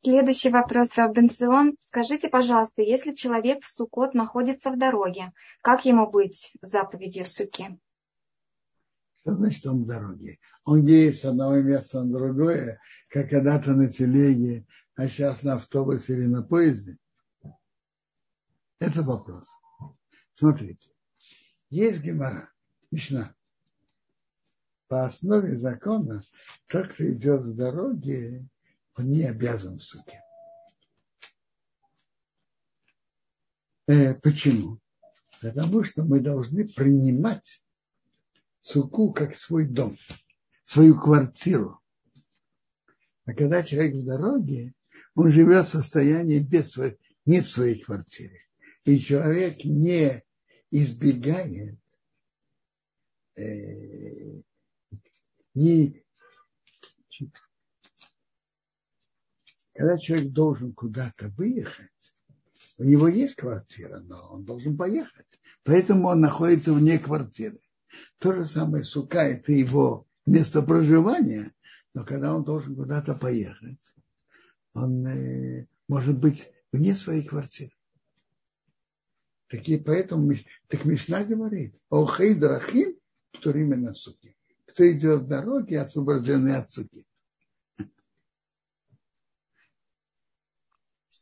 [0.03, 1.75] Следующий вопрос, Робинсон.
[1.79, 7.79] Скажите, пожалуйста, если человек в Сукот находится в дороге, как ему быть заповедью Суки?
[9.19, 10.39] Что значит он в дороге?
[10.65, 16.13] Он едет с одного места на другое, как когда-то на телеге, а сейчас на автобусе
[16.13, 16.97] или на поезде?
[18.79, 19.47] Это вопрос.
[20.33, 20.89] Смотрите,
[21.69, 22.51] есть гемора,
[22.89, 23.35] Мишна.
[24.87, 26.23] По основе закона,
[26.65, 28.47] тот, кто идет в дороге,
[28.97, 30.21] он не обязан в суке.
[33.87, 34.79] Э, почему?
[35.41, 37.63] Потому что мы должны принимать
[38.61, 39.97] суку как свой дом,
[40.63, 41.79] свою квартиру.
[43.25, 44.73] А когда человек в дороге,
[45.15, 48.45] он живет в состоянии без своей, не в своей квартире.
[48.85, 50.23] И человек не
[50.69, 51.77] избегает,
[53.35, 54.41] э,
[55.53, 56.00] не
[59.73, 61.89] когда человек должен куда-то выехать,
[62.77, 65.39] у него есть квартира, но он должен поехать.
[65.63, 67.59] Поэтому он находится вне квартиры.
[68.17, 71.51] То же самое сука– это его место проживания,
[71.93, 73.95] но когда он должен куда-то поехать,
[74.73, 77.71] он э, может быть вне своей квартиры.
[79.47, 80.33] Такие, поэтому
[80.67, 82.95] так Мишна говорит, о хейдрахим,
[83.33, 84.35] что именно суки.
[84.67, 87.05] Кто идет в дороге, освобождены от суки.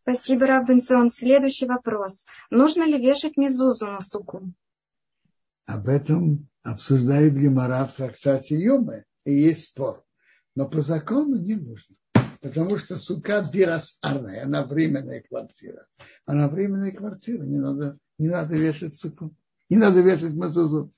[0.01, 1.11] Спасибо, Рабинсон.
[1.11, 2.25] Следующий вопрос.
[2.49, 4.53] Нужно ли вешать мизузу на суку?
[5.65, 10.03] Об этом обсуждает Гемора в трактате Юмы, и есть спор.
[10.55, 11.95] Но по закону не нужно.
[12.41, 15.85] Потому что сука бирас арная, она временная квартира.
[16.25, 19.35] Она временная квартира, не надо, не надо вешать суку.
[19.69, 20.93] Не надо вешать мазузу.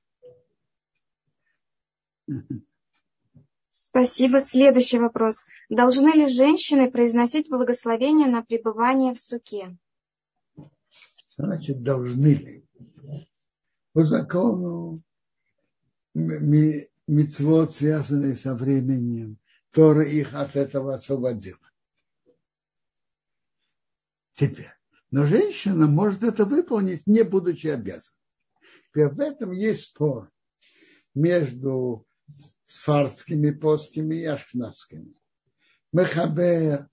[3.91, 4.39] Спасибо.
[4.39, 5.43] Следующий вопрос.
[5.69, 9.77] Должны ли женщины произносить благословение на пребывание в суке?
[11.37, 12.65] Значит, должны ли.
[13.91, 15.03] По закону
[16.13, 19.37] мецвод, связанный со временем,
[19.71, 21.59] Тора их от этого освободила.
[24.33, 24.71] Теперь.
[25.11, 28.15] Но женщина может это выполнить, не будучи обязанной.
[28.95, 30.31] И об этом есть спор
[31.13, 32.05] между
[32.71, 35.13] сфардскими постами и ашкнадскими.
[35.91, 36.87] Мехабер,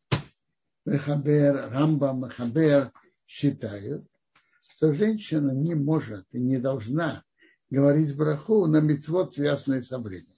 [0.84, 2.92] Мехабер, Рамба, Мехабер
[3.26, 4.04] считают,
[4.70, 7.22] что женщина не может и не должна
[7.70, 10.34] говорить браху на мецвод, связанный со временем.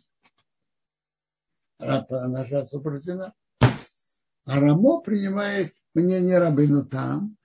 [1.79, 3.33] Она же освобождена.
[3.61, 7.37] А Рамо принимает мнение рабыну там,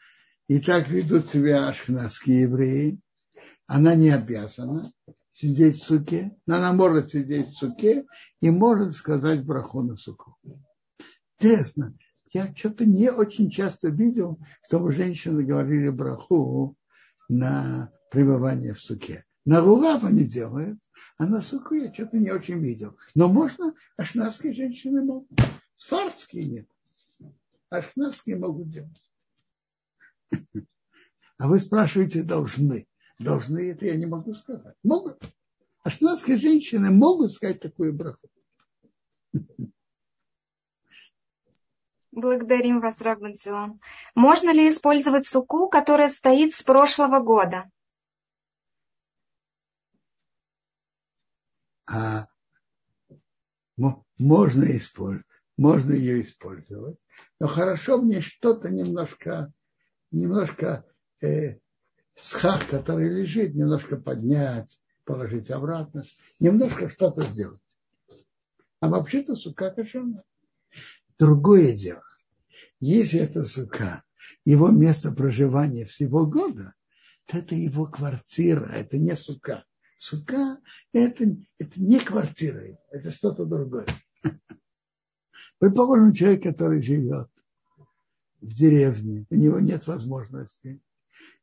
[0.47, 2.99] и так ведут себя ашкнадские евреи.
[3.67, 4.91] Она не обязана
[5.35, 8.05] сидеть в суке, но она может сидеть в суке
[8.39, 10.37] и может сказать браху на суку.
[11.37, 11.93] Интересно,
[12.31, 16.77] я что-то не очень часто видел, чтобы женщины говорили браху
[17.27, 19.25] на пребывание в суке.
[19.43, 20.79] На рулав они делают,
[21.17, 22.97] а на суку я что-то не очень видел.
[23.13, 25.29] Но можно, ашнадские женщины могут.
[25.75, 26.69] Сфардские нет.
[27.69, 29.03] Ашнадские могут делать.
[31.37, 32.87] А вы спрашиваете, должны.
[33.19, 34.75] Должны это я не могу сказать.
[34.83, 35.21] Могут.
[35.83, 38.27] Ашнадские женщины могут сказать такую браху.
[42.11, 43.77] Благодарим вас, Рабанцион.
[44.15, 47.69] Можно ли использовать суку, которая стоит с прошлого года?
[51.87, 52.27] А
[54.17, 55.25] можно использовать,
[55.57, 56.97] можно ее использовать,
[57.39, 59.51] но хорошо мне что-то немножко,
[60.11, 60.85] немножко
[61.21, 61.59] э,
[62.19, 66.03] схах, который лежит, немножко поднять, положить обратно,
[66.39, 67.61] немножко что-то сделать.
[68.79, 70.23] А вообще-то сука кошерная.
[71.17, 72.03] Другое дело.
[72.79, 74.03] Если это сука,
[74.43, 76.73] его место проживания всего года,
[77.25, 79.65] то это его квартира, это не сука.
[79.97, 80.59] Сука
[80.91, 81.25] это,
[81.57, 83.87] это не квартира, это что-то другое.
[85.57, 87.29] Предположим, человек, который живет
[88.41, 90.81] в деревне, у него нет возможности,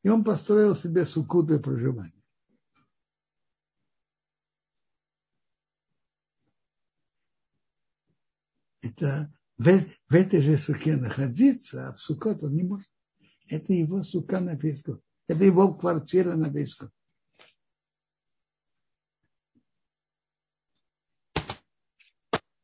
[0.02, 2.22] и он построил себе суку для проживания.
[8.80, 9.64] Это в,
[10.08, 12.88] в этой же суке находиться, а в сукот он не может.
[13.48, 15.00] Это его сука на весь год.
[15.28, 16.90] Это его квартира на весь год.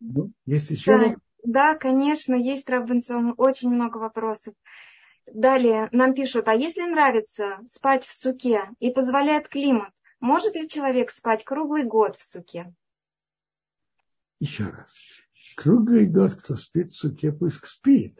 [0.01, 4.55] Ну, есть еще да, да, конечно, есть, Раббенсон, очень много вопросов.
[5.35, 11.11] Далее нам пишут, а если нравится спать в суке и позволяет климат, может ли человек
[11.11, 12.75] спать круглый год в суке?
[14.41, 14.97] Еще раз.
[15.57, 18.19] Круглый год, кто спит в суке, пусть спит.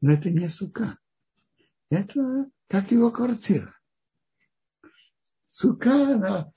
[0.00, 0.98] Но это не сука.
[1.90, 3.72] Это как его квартира.
[5.48, 6.52] Сука, она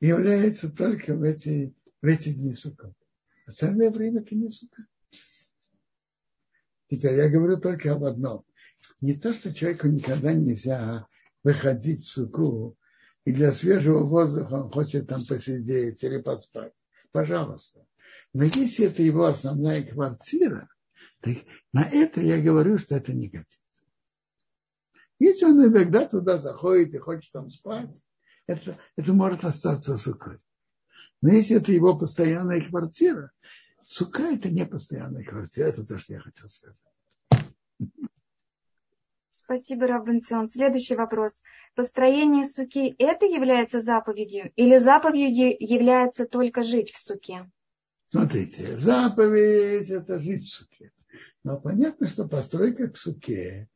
[0.00, 2.94] является только в эти, в эти дни сука.
[3.46, 4.86] Остальное время это не сука.
[6.88, 8.44] Теперь я говорю только об одном.
[9.00, 11.06] Не то, что человеку никогда нельзя
[11.42, 12.76] выходить в суку,
[13.24, 16.74] и для свежего воздуха он хочет там посидеть или поспать.
[17.12, 17.86] Пожалуйста.
[18.32, 20.68] Но если это его основная квартира,
[21.20, 21.30] то
[21.72, 23.60] на это я говорю, что это не годится.
[25.18, 28.02] Если он иногда туда заходит и хочет там спать,
[28.46, 30.38] это, это может остаться сукой.
[31.22, 33.30] Но если это его постоянная квартира,
[33.84, 36.82] сука это не постоянная квартира, это то, что я хотел сказать.
[39.44, 40.48] Спасибо, Раббенцион.
[40.48, 41.42] Следующий вопрос.
[41.74, 47.50] Построение суки– это является заповедью или заповедью является только жить в суке?
[48.08, 50.92] Смотрите, заповедь– это жить в суке.
[51.42, 53.68] Но понятно, что постройка к суке,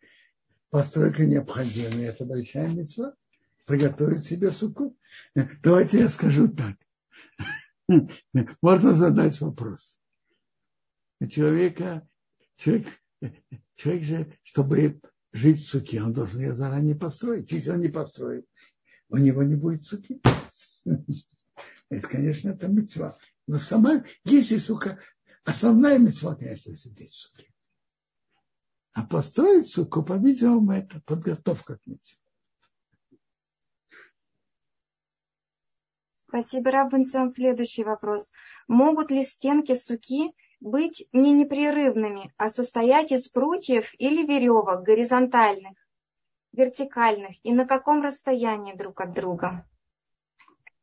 [0.71, 3.15] постройка необходимая, это большая мецва.
[3.67, 4.97] Приготовить себе суку.
[5.63, 6.77] Давайте я скажу так.
[8.63, 10.01] Можно задать вопрос.
[11.31, 12.09] Человека,
[12.57, 12.87] человек,
[13.75, 15.01] человек же, чтобы
[15.39, 17.51] жить в суке, он должен ее заранее построить.
[17.53, 18.47] Если он не построит,
[19.09, 20.21] у него не будет суки.
[21.91, 23.17] Это, конечно, это мецва.
[23.47, 25.01] Но сама, если сука,
[25.45, 27.51] основная мецва, конечно, сидеть в суке.
[28.93, 32.19] А построить суку, по-видимому, это подготовка к мецве.
[36.29, 37.31] Спасибо, Раббенцион.
[37.31, 38.33] Следующий вопрос.
[38.67, 45.77] Могут ли стенки суки быть не непрерывными, а состоять из прутьев или веревок горизонтальных,
[46.53, 49.67] вертикальных, и на каком расстоянии друг от друга?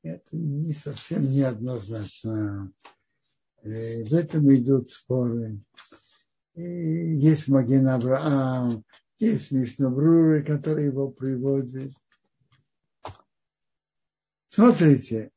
[0.04, 2.72] Это не совсем неоднозначно
[3.66, 5.60] Э, в этом идут споры.
[6.54, 8.84] Есть Маген Авраам,
[9.18, 11.92] есть Мишнабруры, которые его приводят.
[14.50, 15.32] Смотрите,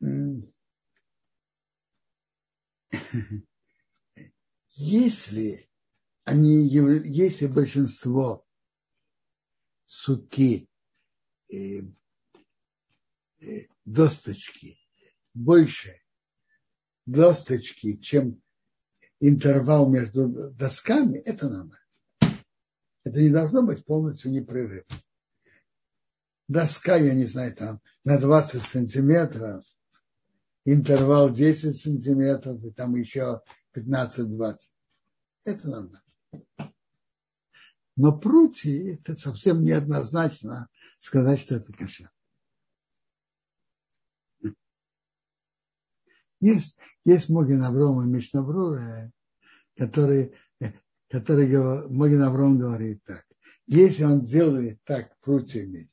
[4.80, 5.68] если
[6.24, 8.46] они, если большинство
[9.84, 10.68] суки,
[11.52, 11.82] э,
[13.40, 14.78] э, досточки
[15.34, 16.00] больше
[17.04, 18.40] досточки, чем
[19.20, 21.78] интервал между досками, это нормально.
[23.04, 24.96] Это не должно быть полностью непрерывно.
[26.48, 29.64] Доска, я не знаю, там на 20 сантиметров,
[30.64, 33.42] интервал 10 сантиметров, и там еще
[33.74, 34.56] 15-20.
[35.44, 36.02] Это нормально.
[37.96, 40.68] Но прути это совсем неоднозначно
[40.98, 42.10] сказать, что это кошер.
[46.40, 49.12] Есть, есть Могин Авром и Мишнаврура,
[49.76, 50.34] который,
[51.08, 53.26] который Могин Авром говорит так.
[53.66, 55.90] Если он делает так прутьями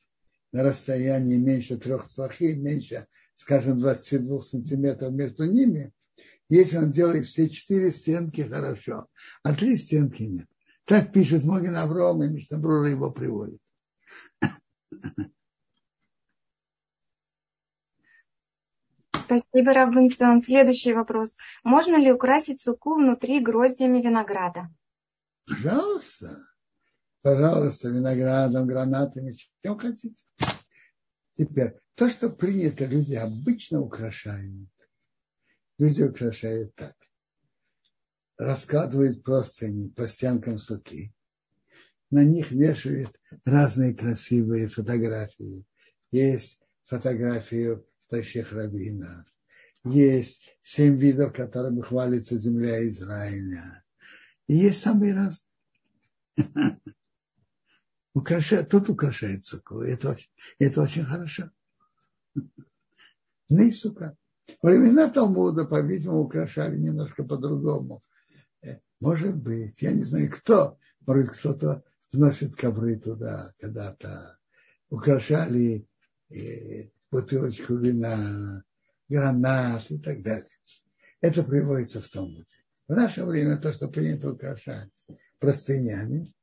[0.53, 5.91] на расстоянии меньше трех твахи, меньше, скажем, 22 сантиметров между ними,
[6.49, 9.07] если он делает все четыре стенки хорошо,
[9.43, 10.47] а три стенки нет.
[10.85, 13.59] Так пишет Могин Авром, и Мишнабрура его приводит.
[19.11, 20.39] Спасибо, Рабунцион.
[20.41, 21.35] Следующий вопрос.
[21.65, 24.69] Можно ли украсить суку внутри гроздьями винограда?
[25.45, 26.47] Пожалуйста.
[27.21, 30.25] Пожалуйста, виноградом, гранатами, чем хотите.
[31.33, 34.69] Теперь, то, что принято, люди обычно украшают.
[35.77, 36.95] Люди украшают так.
[38.37, 41.13] Раскладывают простыни по стенкам суки.
[42.09, 45.65] На них вешают разные красивые фотографии.
[46.11, 49.25] Есть фотографию больших раввинов.
[49.83, 53.83] Есть семь видов, которыми хвалится земля Израиля.
[54.47, 55.47] И есть самые разные.
[58.13, 59.81] Украшает, тут украшает суку.
[59.81, 61.51] Это очень, это очень хорошо.
[62.33, 64.17] Ну и сука.
[64.61, 68.03] Времена Талмуда, по-видимому, украшали немножко по-другому.
[68.61, 74.37] Э, может быть, я не знаю кто, может кто-то вносит ковры туда когда-то.
[74.89, 75.87] Украшали
[76.29, 78.63] э, бутылочку вина,
[79.09, 80.47] гранат и так далее.
[81.21, 82.45] Это приводится в Талмуде.
[82.87, 84.91] В наше время то, что принято украшать
[85.39, 86.33] простынями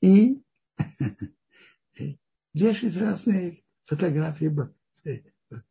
[0.00, 0.42] и
[2.54, 4.54] вешать разные фотографии
[5.04, 5.20] э,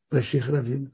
[0.10, 0.94] больших раввинов.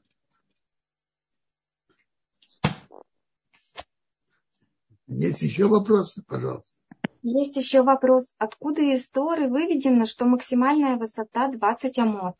[5.08, 6.78] Есть еще вопросы, пожалуйста.
[7.22, 8.34] Есть еще вопрос.
[8.38, 12.36] Откуда из Торы выведено, что максимальная высота 20 амот?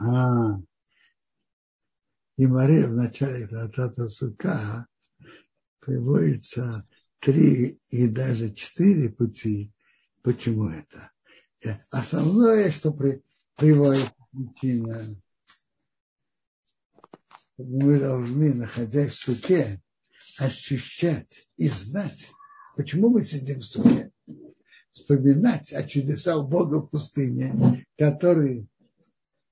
[0.00, 0.58] А,
[2.36, 4.86] и Мария в начале Татата Сука
[5.80, 6.86] приводится
[7.20, 9.72] три и даже четыре пути.
[10.22, 11.10] Почему это?
[11.64, 13.22] Э, основное, что при,
[13.56, 15.16] приводит причина,
[17.56, 19.82] мы должны, находясь в суке,
[20.38, 22.30] ощущать и знать,
[22.76, 24.10] почему мы сидим в суке.
[24.92, 28.68] Вспоминать о чудесах Бога в пустыне, который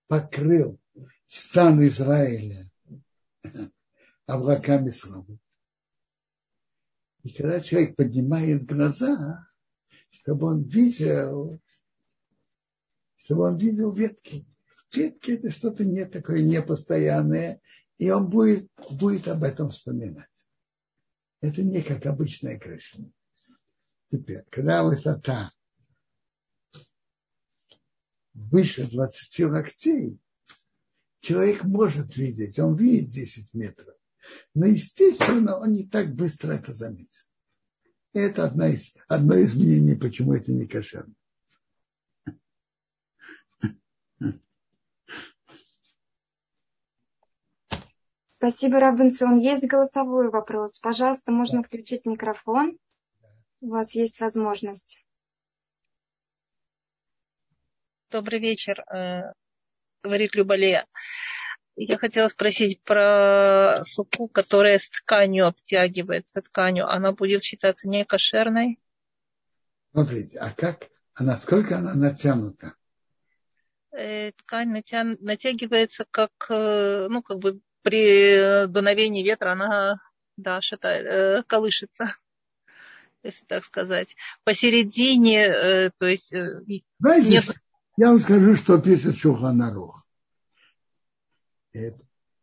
[0.08, 0.78] покрыл
[1.28, 2.68] стан Израиля
[4.26, 5.38] облаками славы.
[7.22, 9.48] И когда человек поднимает глаза,
[10.10, 11.60] чтобы он видел,
[13.16, 14.46] чтобы он видел ветки.
[14.92, 17.60] Ветки это что-то не такое непостоянное,
[17.98, 20.35] и он будет, будет об этом вспоминать.
[21.40, 22.98] Это не как обычная крыша.
[24.10, 25.52] Теперь, когда высота
[28.32, 30.18] выше 20 локтей,
[31.20, 33.94] человек может видеть, он видит 10 метров.
[34.54, 37.30] Но, естественно, он не так быстро это заметит.
[38.12, 41.14] Это одна из, одно из мнений, почему это не кошерно.
[48.48, 49.40] Спасибо, Рабинсон.
[49.40, 50.78] Есть голосовой вопрос.
[50.78, 52.78] Пожалуйста, можно включить микрофон.
[53.60, 55.04] У вас есть возможность.
[58.08, 59.32] Добрый вечер, э,
[60.04, 60.86] говорит Любалия.
[61.74, 66.88] Я хотела спросить про суку, которая с тканью обтягивается тканью.
[66.88, 68.78] Она будет считаться не кошерной?
[69.90, 72.76] Смотрите, а как, а насколько она натянута?
[73.90, 75.02] Э, ткань натя...
[75.18, 80.00] натягивается как, э, ну, как бы при дуновении ветра она,
[80.36, 82.16] да, шатает, колышется
[83.22, 84.16] если так сказать.
[84.42, 86.34] Посередине, то есть...
[86.98, 87.44] Знаете, нет...
[87.96, 90.04] Я вам скажу, что пишет Шуханарух.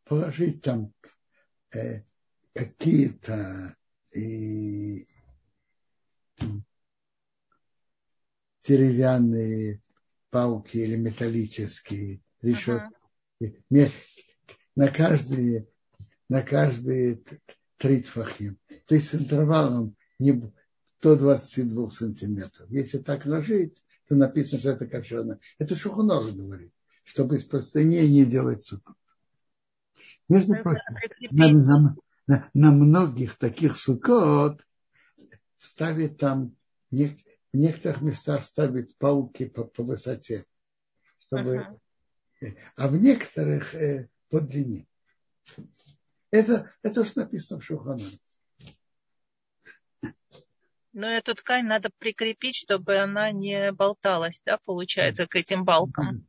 [0.05, 0.93] Положить там
[1.75, 2.03] э,
[2.53, 3.75] какие-то
[4.15, 5.07] и
[8.61, 9.81] деревянные
[10.29, 12.93] палки или металлические решетки.
[13.41, 13.91] Uh-huh.
[14.75, 15.67] На каждые,
[16.29, 17.21] на каждые
[17.77, 18.57] три твахим.
[18.87, 20.51] То есть с интервалом не
[21.01, 22.69] до 22 сантиметров.
[22.69, 25.39] Если так ложить, то написано, что это кошерно.
[25.59, 28.95] Это Шухунова говорит, чтобы из простыней не делать суку.
[30.29, 30.81] Между прочим,
[31.31, 31.95] на, на,
[32.27, 34.61] на, на многих таких сукот
[35.57, 36.55] ставит там,
[36.89, 37.15] в
[37.53, 40.45] некоторых местах ставит пауки по, по высоте,
[41.19, 41.67] чтобы,
[42.41, 42.57] uh-huh.
[42.75, 44.87] а в некоторых э, по длине.
[46.31, 48.05] Это, это что написано в Шухане.
[50.91, 56.25] Но эту ткань надо прикрепить, чтобы она не болталась, да, получается, к этим балкам.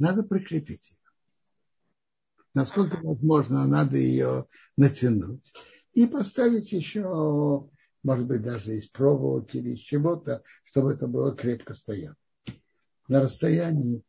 [0.00, 0.98] Надо прикрепить ее.
[2.54, 5.52] Насколько возможно, надо ее натянуть.
[5.92, 7.70] И поставить еще,
[8.02, 12.16] может быть, даже из проволоки или из чего-то, чтобы это было крепко стояло.
[13.06, 14.02] На расстоянии,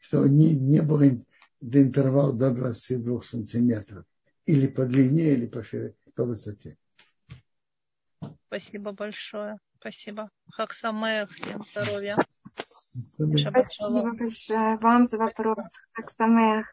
[0.00, 1.02] чтобы не, не было
[1.62, 4.04] интервал до 22 сантиметров.
[4.44, 6.76] Или по длине, или по, ширине, по высоте.
[8.48, 9.58] Спасибо большое.
[9.78, 10.30] Спасибо.
[10.50, 12.16] Хаксамех, всем здоровья.
[12.92, 16.66] Спасибо большое вам за вопрос, Хаксамех.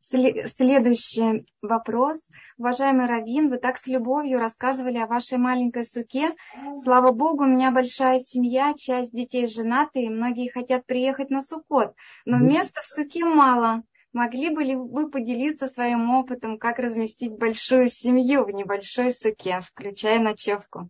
[0.00, 2.26] Следующий вопрос.
[2.56, 6.34] Уважаемый Равин, вы так с любовью рассказывали о вашей маленькой суке.
[6.82, 11.94] Слава Богу, у меня большая семья, часть детей женаты, и многие хотят приехать на Сукот,
[12.24, 13.82] но места в суке мало.
[14.16, 20.18] Могли бы ли вы поделиться своим опытом, как разместить большую семью в небольшой суке, включая
[20.18, 20.88] ночевку?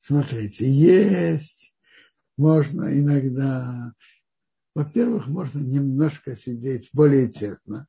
[0.00, 1.72] Смотрите, есть,
[2.36, 3.92] можно иногда,
[4.74, 7.86] во-первых, можно немножко сидеть более тесно.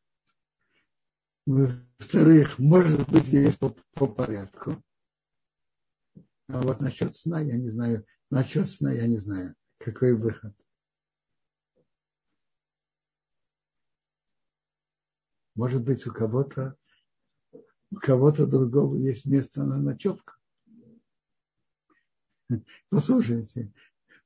[1.47, 4.79] Во-вторых, может быть, есть по, по порядку.
[6.47, 8.05] А вот насчет сна я не знаю.
[8.29, 10.53] Насчет сна я не знаю, какой выход.
[15.55, 16.75] Может быть, у кого-то
[17.93, 20.33] у кого-то другого есть место на ночевку.
[22.89, 23.71] Послушайте,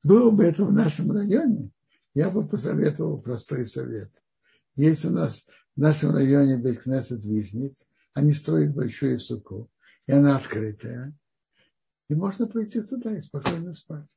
[0.03, 1.71] было бы это в нашем районе,
[2.13, 4.11] я бы посоветовал простой совет.
[4.75, 9.69] Есть у нас в нашем районе Бейкнесет Вишниц, они строят большую суку,
[10.05, 11.13] и она открытая.
[12.09, 14.09] И можно пойти туда и спокойно спать.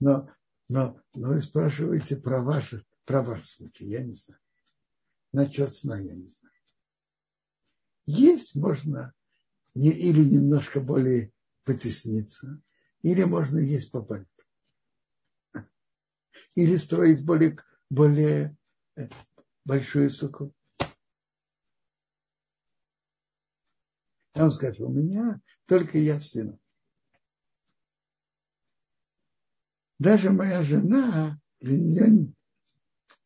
[0.00, 0.28] Но,
[0.68, 4.41] но, но вы спрашиваете про ваши, про ваш случай, я не знаю.
[5.32, 6.54] Насчет сна я не знаю.
[8.04, 9.14] Есть можно
[9.74, 11.32] не, или немножко более
[11.64, 12.60] потесниться,
[13.02, 14.28] или можно есть по пальцу.
[16.54, 17.56] Или строить более,
[17.88, 18.56] более
[18.96, 19.08] э,
[19.64, 20.54] большую суку.
[24.34, 26.58] Он скажет, у меня только я сын.
[29.98, 32.34] Даже моя жена, для нее,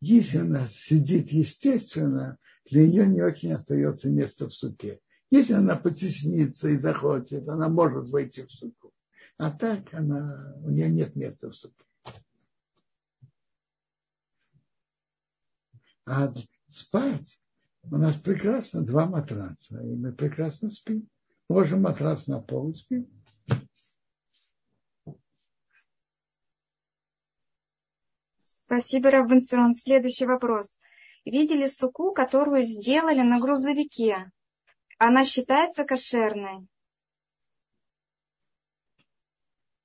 [0.06, 2.38] если она сидит естественно,
[2.70, 5.00] для нее не очень остается места в суке.
[5.30, 8.92] Если она потеснится и захочет, она может войти в суку.
[9.36, 11.84] А так она, у нее нет места в суке.
[16.04, 16.32] А
[16.68, 17.40] спать
[17.90, 21.08] у нас прекрасно два матраца, и мы прекрасно спим.
[21.48, 23.08] Можем матрас на пол спим.
[28.66, 29.74] Спасибо, Рабенцион.
[29.74, 30.80] Следующий вопрос.
[31.24, 34.32] Видели суку, которую сделали на грузовике?
[34.98, 36.66] она считается кошерной?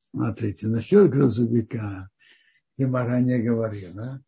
[0.09, 2.09] Смотрите, насчет грузовика
[2.75, 4.19] Гемора не говорила,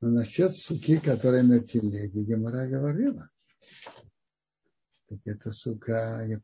[0.00, 3.28] но насчет суки, которая на телеге, Гемора говорила.
[5.08, 6.40] Так эта сука, я,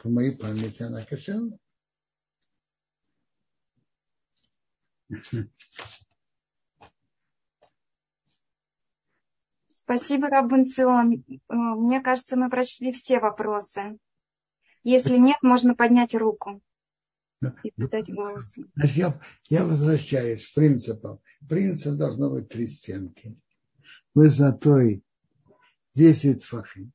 [0.00, 1.58] по моей памяти, она кошерная.
[9.78, 11.12] Спасибо, Рабунцион.
[11.14, 13.98] Э, мне кажется, мы прочли все вопросы.
[14.82, 16.60] Если нет, можно поднять руку
[17.62, 18.54] и задать голос.
[18.74, 21.20] Значит, я, я возвращаюсь к принципам.
[21.48, 23.38] Принцип должно быть три стенки.
[24.14, 25.04] Высотой
[25.94, 26.92] 10 фахим.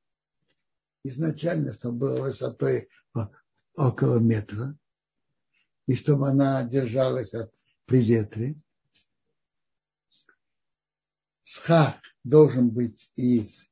[1.04, 2.90] Изначально, чтобы было высотой
[3.76, 4.78] около метра.
[5.88, 7.54] И чтобы она держалась от,
[7.86, 8.56] при ветре.
[11.44, 13.70] Схак должен быть из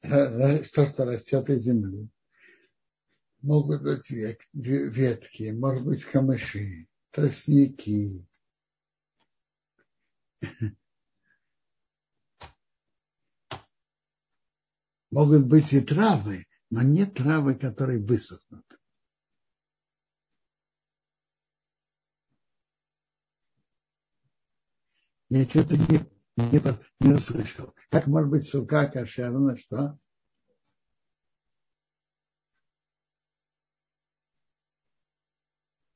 [0.00, 2.08] то, что растет из земли.
[3.40, 8.26] Могут быть ветки, может быть камыши, тростники.
[15.10, 18.77] Могут быть и травы, но не травы, которые высохнут.
[25.30, 26.00] Я что-то не,
[26.36, 26.60] не,
[27.00, 27.74] не услышал.
[27.90, 29.98] Как может быть сука кошерна, что?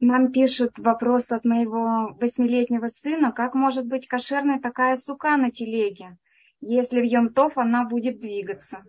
[0.00, 6.18] Нам пишут вопрос от моего восьмилетнего сына, как может быть кошерной такая сука на телеге,
[6.60, 8.84] если в Йомтов она будет двигаться?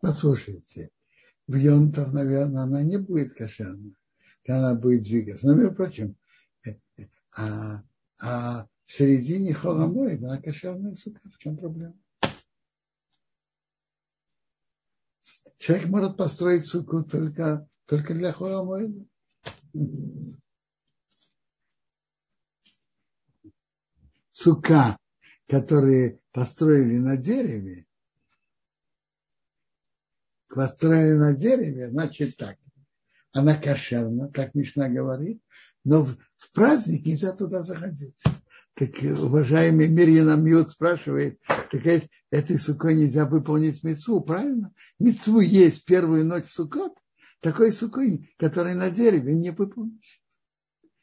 [0.00, 0.90] Послушайте,
[1.46, 3.96] в Йомтов, наверное, она не будет кошерной,
[4.44, 5.46] когда она будет двигаться.
[5.46, 6.16] Но, между прочим,
[6.64, 7.82] э, э, а,
[8.20, 11.20] а в середине Холамоид она кошерная сука.
[11.28, 11.98] В чем проблема?
[15.58, 19.04] Человек может построить суку только, только для Холамоида.
[24.30, 24.96] Сука,
[25.48, 27.86] которые построили на дереве,
[30.48, 32.56] построили на дереве, значит так.
[33.32, 35.42] Она кошерна, как Мишна говорит,
[35.84, 38.22] но в, в праздник нельзя туда заходить.
[38.76, 41.86] Как уважаемый Мирьяна Мьют спрашивает, так
[42.30, 44.70] этой сукой нельзя выполнить мецву, правильно?
[44.98, 46.92] Мецву есть первую ночь сукот,
[47.40, 50.20] такой сукой, который на дереве не выполнишь.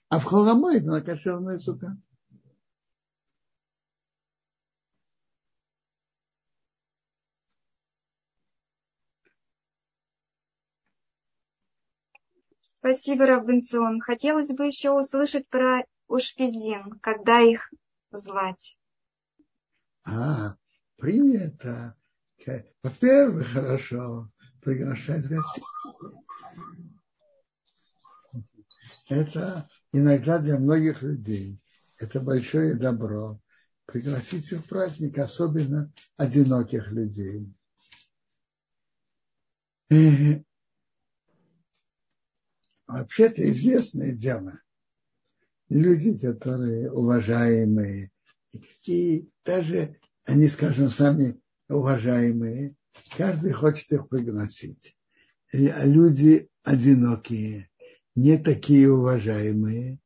[0.10, 1.98] А в холомой на кошерная сука.
[12.60, 14.00] Спасибо, Рабенцион.
[14.00, 15.84] Хотелось бы еще услышать про
[16.14, 17.74] ушпизин, когда их
[18.12, 18.78] звать.
[20.06, 20.56] А,
[20.98, 21.96] принято.
[22.84, 24.30] Во-первых, хорошо
[24.62, 25.64] приглашать гостей.
[29.10, 31.60] Это иногда для многих людей
[32.04, 33.40] это большое добро.
[33.86, 37.54] Пригласить в праздник, особенно одиноких людей.
[42.88, 44.60] Вообще-то известное дело.
[45.74, 48.12] Люди, которые уважаемые,
[48.86, 52.76] и даже они, скажем, сами уважаемые,
[53.18, 54.98] Каждый хочет их пригласить.
[55.52, 57.70] А люди одинокие,
[58.16, 60.00] не такие уважаемые,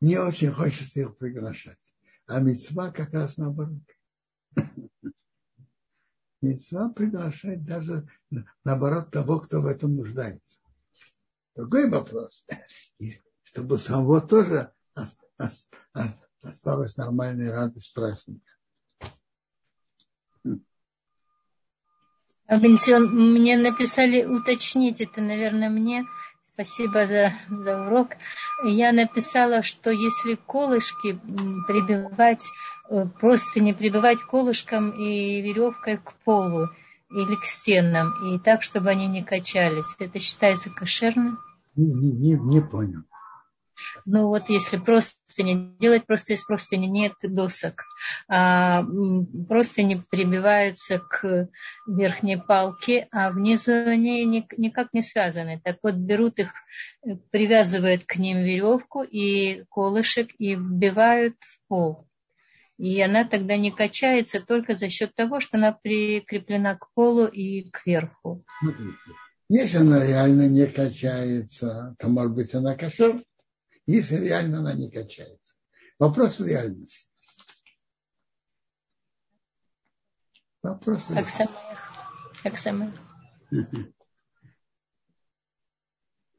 [0.00, 1.78] не очень хочется их приглашать.
[2.26, 3.82] А мецва как раз наоборот.
[6.42, 8.06] Мецва приглашать даже
[8.64, 10.60] наоборот того, кто в этом нуждается.
[11.54, 12.46] Другой вопрос.
[13.54, 14.72] Чтобы самого тоже
[16.42, 18.50] осталась нормальная радость праздника.
[22.48, 26.04] Бенсион, мне написали уточнить, это, наверное, мне.
[26.42, 28.08] Спасибо за, за урок.
[28.64, 31.16] Я написала, что если колышки
[31.68, 32.44] прибивать,
[32.90, 36.66] э, просто не прибивать колышком и веревкой к полу
[37.10, 41.38] или к стенам, и так, чтобы они не качались, это считается кошерным?
[41.76, 43.04] Не, не, не понял.
[44.04, 47.84] Ну вот если просто не делать, просто из простыни нет досок,
[48.28, 51.48] а не прибиваются к
[51.86, 55.60] верхней палке, а внизу они никак не связаны.
[55.62, 56.52] Так вот берут их,
[57.30, 62.06] привязывают к ним веревку и колышек и вбивают в пол.
[62.76, 67.70] И она тогда не качается только за счет того, что она прикреплена к полу и
[67.70, 68.44] кверху.
[68.58, 69.10] Смотрите,
[69.48, 73.22] если она реально не качается, то, может быть, она кошер
[73.86, 75.54] если реально она не качается.
[75.98, 77.10] Вопрос в реальности.
[80.62, 81.46] Вопрос в реальности.
[82.56, 82.94] Самых.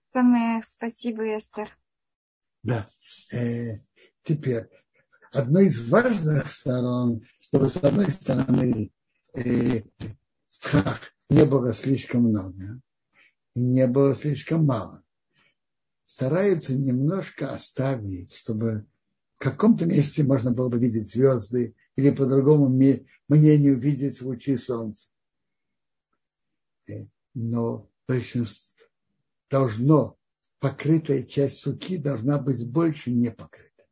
[0.10, 0.66] Самых.
[0.66, 1.78] Спасибо, Эстер.
[2.64, 2.89] Да.
[3.32, 3.80] Э,
[4.24, 4.68] теперь,
[5.32, 8.91] одной из важных сторон, чтобы с одной стороны
[9.34, 9.82] э,
[10.50, 12.82] страх не было слишком много
[13.54, 15.05] и не было слишком мало
[16.06, 18.86] стараются немножко оставить, чтобы
[19.36, 25.10] в каком-то месте можно было бы видеть звезды или по другому мнению видеть лучи солнца.
[26.88, 28.76] Э, но большинство
[29.49, 30.18] должно,
[30.60, 33.84] покрытая часть суки должна быть больше не покрыта.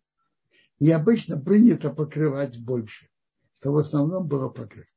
[0.80, 3.09] И обычно принято покрывать больше,
[3.53, 4.92] что в основном было покрыто.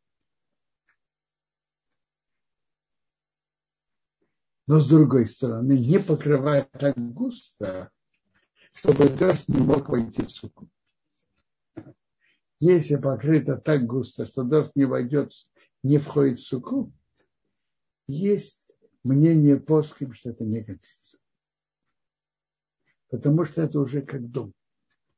[4.67, 7.91] Но с другой стороны не покрывает так густо,
[8.73, 10.69] чтобы дождь не мог войти в суку.
[12.59, 15.33] Если покрыто так густо, что дождь не войдет,
[15.83, 16.93] не входит в суку,
[18.09, 21.19] есть мнение плоским, что это не годится.
[23.09, 24.53] Потому что это уже как дом.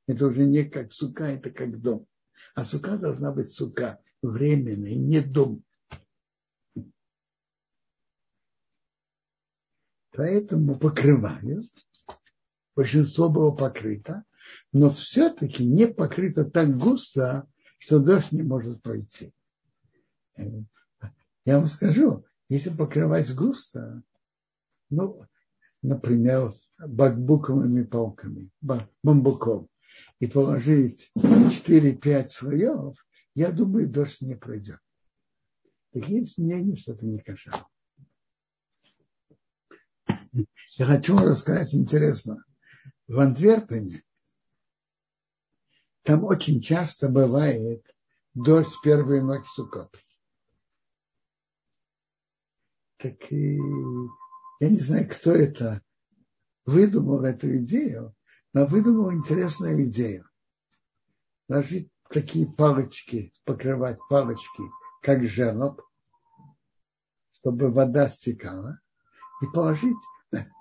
[0.07, 2.07] Это уже не как сука, это как дом.
[2.55, 4.01] А сука должна быть сука.
[4.21, 5.63] временный, не дом.
[10.19, 11.71] Поэтому покрывают.
[12.75, 14.25] Большинство было покрыто,
[14.73, 17.47] но все-таки не покрыто так густо,
[17.79, 19.33] что дождь не может пройти.
[21.45, 24.03] Я вам скажу, если покрывать густо,
[24.91, 25.25] ну,
[25.83, 26.53] например,
[26.85, 29.69] бакбуковыми палками, бамбуком,
[30.19, 33.07] и положить 4-5 слоев,
[33.37, 34.81] я думаю, дождь не пройдет.
[35.93, 37.55] Так есть мнение, что это не кошер.
[40.79, 42.45] Я хочу рассказать интересно.
[43.09, 44.05] В Антверпене
[46.05, 47.85] там очень часто бывает
[48.33, 49.93] дождь в первую ночь Суккот.
[52.99, 53.59] Так и
[54.61, 55.83] я не знаю, кто это
[56.65, 58.15] выдумал эту идею,
[58.53, 60.31] но выдумал интересную идею.
[61.49, 64.63] Ложить такие палочки, покрывать палочки,
[65.03, 65.83] как желоб,
[67.33, 68.79] чтобы вода стекала,
[69.43, 69.97] и положить.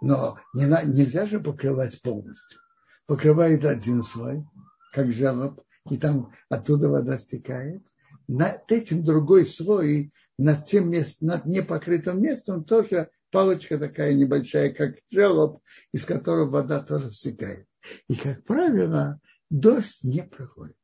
[0.02, 2.60] Но не, нельзя же покрывать полностью.
[3.06, 4.46] Покрывает один слой,
[4.94, 7.86] как желоб, и там оттуда вода стекает.
[8.28, 14.96] Над этим другой слой, над тем мест, над непокрытым местом тоже палочка такая небольшая, как
[15.10, 15.62] желоб,
[15.94, 17.68] из которого вода тоже стекает.
[18.08, 20.76] И, как правило, дождь не проходит.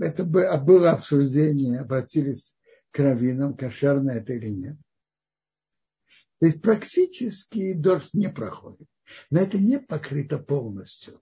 [0.00, 2.54] Это было обсуждение, обратились
[2.90, 4.76] к раввинам, кошерно это или нет.
[6.40, 8.86] То есть практически дождь не проходит.
[9.30, 11.20] Но это не покрыто полностью.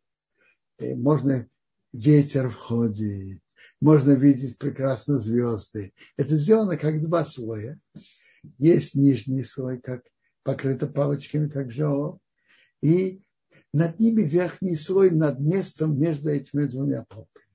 [0.79, 1.49] Э, можно
[1.93, 3.41] ветер входит,
[3.81, 5.93] можно видеть прекрасно звезды.
[6.17, 7.79] Это сделано как два слоя.
[8.59, 10.03] Есть нижний слой, как
[10.43, 12.21] покрыто палочками, как желоб,
[12.83, 13.23] и
[13.73, 17.47] над ними верхний слой над местом между этими двумя полками.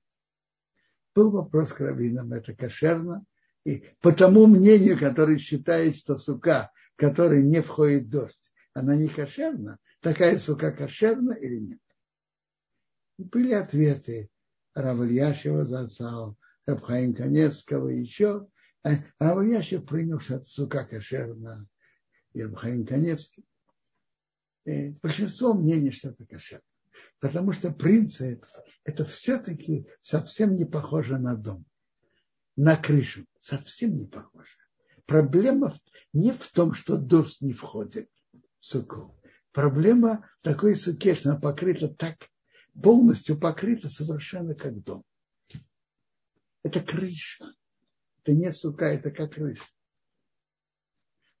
[1.14, 3.24] Был вопрос к раввинам, это кошерно.
[3.64, 9.08] И по тому мнению, который считает, что сука, в которой не входит дождь, она не
[9.08, 11.80] кошерна, такая сука кошерна или нет?
[13.18, 14.30] И были ответы
[14.74, 16.36] Равальяшева зацал,
[16.66, 18.46] Рабхаим Каневского и еще.
[18.84, 21.66] А Равальяшев принял, что сука кошерна,
[22.32, 23.44] и Рабхаим Каневский.
[24.64, 26.64] И большинство мнений, что это кошерно.
[27.18, 28.44] Потому что принцип
[28.84, 31.64] это все-таки совсем не похоже на дом,
[32.56, 33.26] на крышу.
[33.40, 34.56] Совсем не похоже.
[35.06, 35.74] Проблема
[36.12, 38.10] не в том, что дождь не входит
[38.60, 39.18] в суку.
[39.52, 42.16] Проблема в такой суке, что она покрыта так,
[42.80, 45.04] полностью покрыта совершенно как дом.
[46.62, 47.52] Это крыша.
[48.22, 49.64] Это не сука, это как крыша.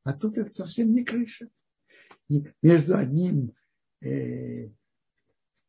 [0.04, 1.48] А тут это совсем не крыша.
[2.60, 3.54] между одним
[4.00, 4.72] э,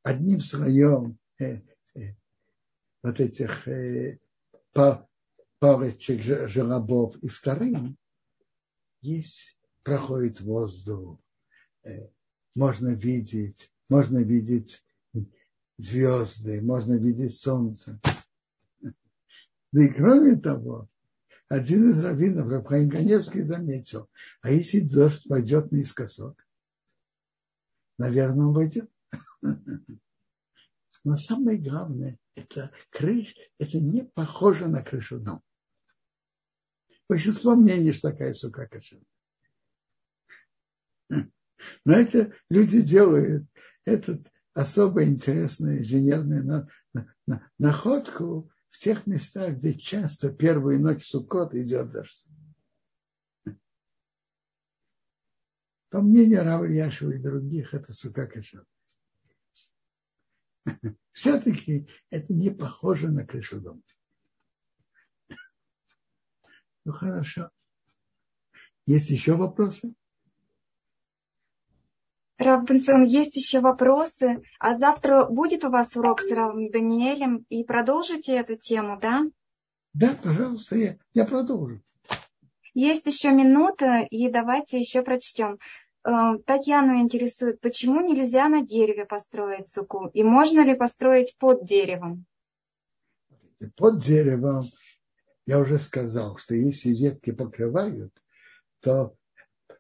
[0.02, 1.62] одним слоем э,
[1.96, 2.16] э,
[3.02, 4.20] вот этих э,
[5.64, 7.98] парочек желобов и вторым
[9.00, 11.22] есть, проходит воздух,
[11.86, 12.10] э,
[12.54, 14.84] можно видеть, можно видеть
[15.78, 17.98] звезды, можно видеть солнце.
[18.82, 20.90] Да и кроме того,
[21.48, 24.10] один из раввинов, Рабхаим Каневский, заметил,
[24.42, 26.46] а если дождь пойдет наискосок,
[27.98, 28.92] наверное, он войдет.
[31.06, 35.42] Но самое главное, это крыша, это не похоже на крышу дома.
[37.10, 39.06] Большинство мнений, что такая сука кошерная.
[41.86, 43.48] Но это люди делают
[43.86, 46.68] этот особо интересную инженерную
[47.58, 52.30] находку в тех местах, где часто первую ночь Суккот идет дождь.
[55.90, 58.66] По мнению Рава Яшева и других, это сука кошерная.
[61.12, 63.82] Все-таки это не похоже на крышу дома.
[66.86, 67.50] Ну хорошо.
[68.86, 69.94] Есть еще вопросы?
[72.38, 74.42] Рав Бенцион, есть еще вопросы.
[74.60, 79.24] А завтра будет у вас урок с Равом Даниэлем и продолжите эту тему, да?
[79.94, 81.82] Да, пожалуйста, я, я продолжу.
[82.74, 85.60] Есть еще минута, и давайте еще прочтем.
[86.04, 90.08] Э, Татьяну интересует, почему нельзя на дереве построить суку?
[90.14, 92.26] И можно ли построить под деревом?
[93.78, 94.64] Под деревом,
[95.46, 98.14] я уже сказал, что если ветки покрывают,
[98.82, 99.16] то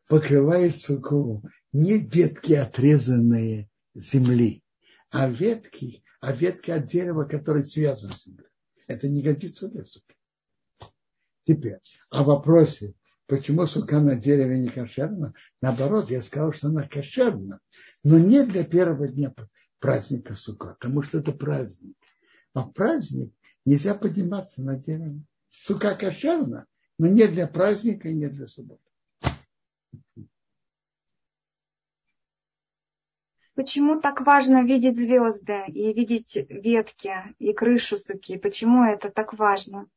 [0.07, 4.63] покрывает суку не ветки, отрезанные земли,
[5.09, 8.47] а ветки, а ветки от дерева, которые связаны с землей.
[8.87, 10.15] Это не годится для суки.
[11.43, 12.95] Теперь, о вопросе,
[13.27, 15.33] Почему сука на дереве не кошерна?
[15.61, 17.59] Наоборот, я сказал, что она кошерна,
[18.03, 19.33] но не для первого дня
[19.79, 21.95] праздника сука, потому что это праздник.
[22.53, 23.33] А в праздник
[23.65, 25.19] нельзя подниматься на дерево.
[25.53, 26.65] Сука кошерна,
[26.97, 28.81] но не для праздника и не для субботы.
[33.55, 38.37] Почему так важно видеть звезды и видеть ветки и крышу суки?
[38.37, 39.87] Почему это так важно?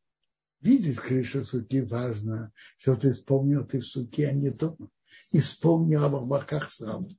[0.60, 4.90] Видеть крышу суки важно, что ты вспомнил, ты в суке, а не дома.
[5.32, 7.16] И вспомнил об облаках сразу.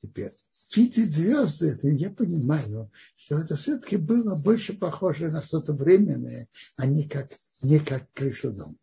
[0.00, 0.30] Теперь,
[0.76, 6.46] видеть звезды, это я понимаю, что это все-таки было больше похоже на что-то временное,
[6.76, 7.28] а не как,
[7.62, 8.74] не как крышу дома.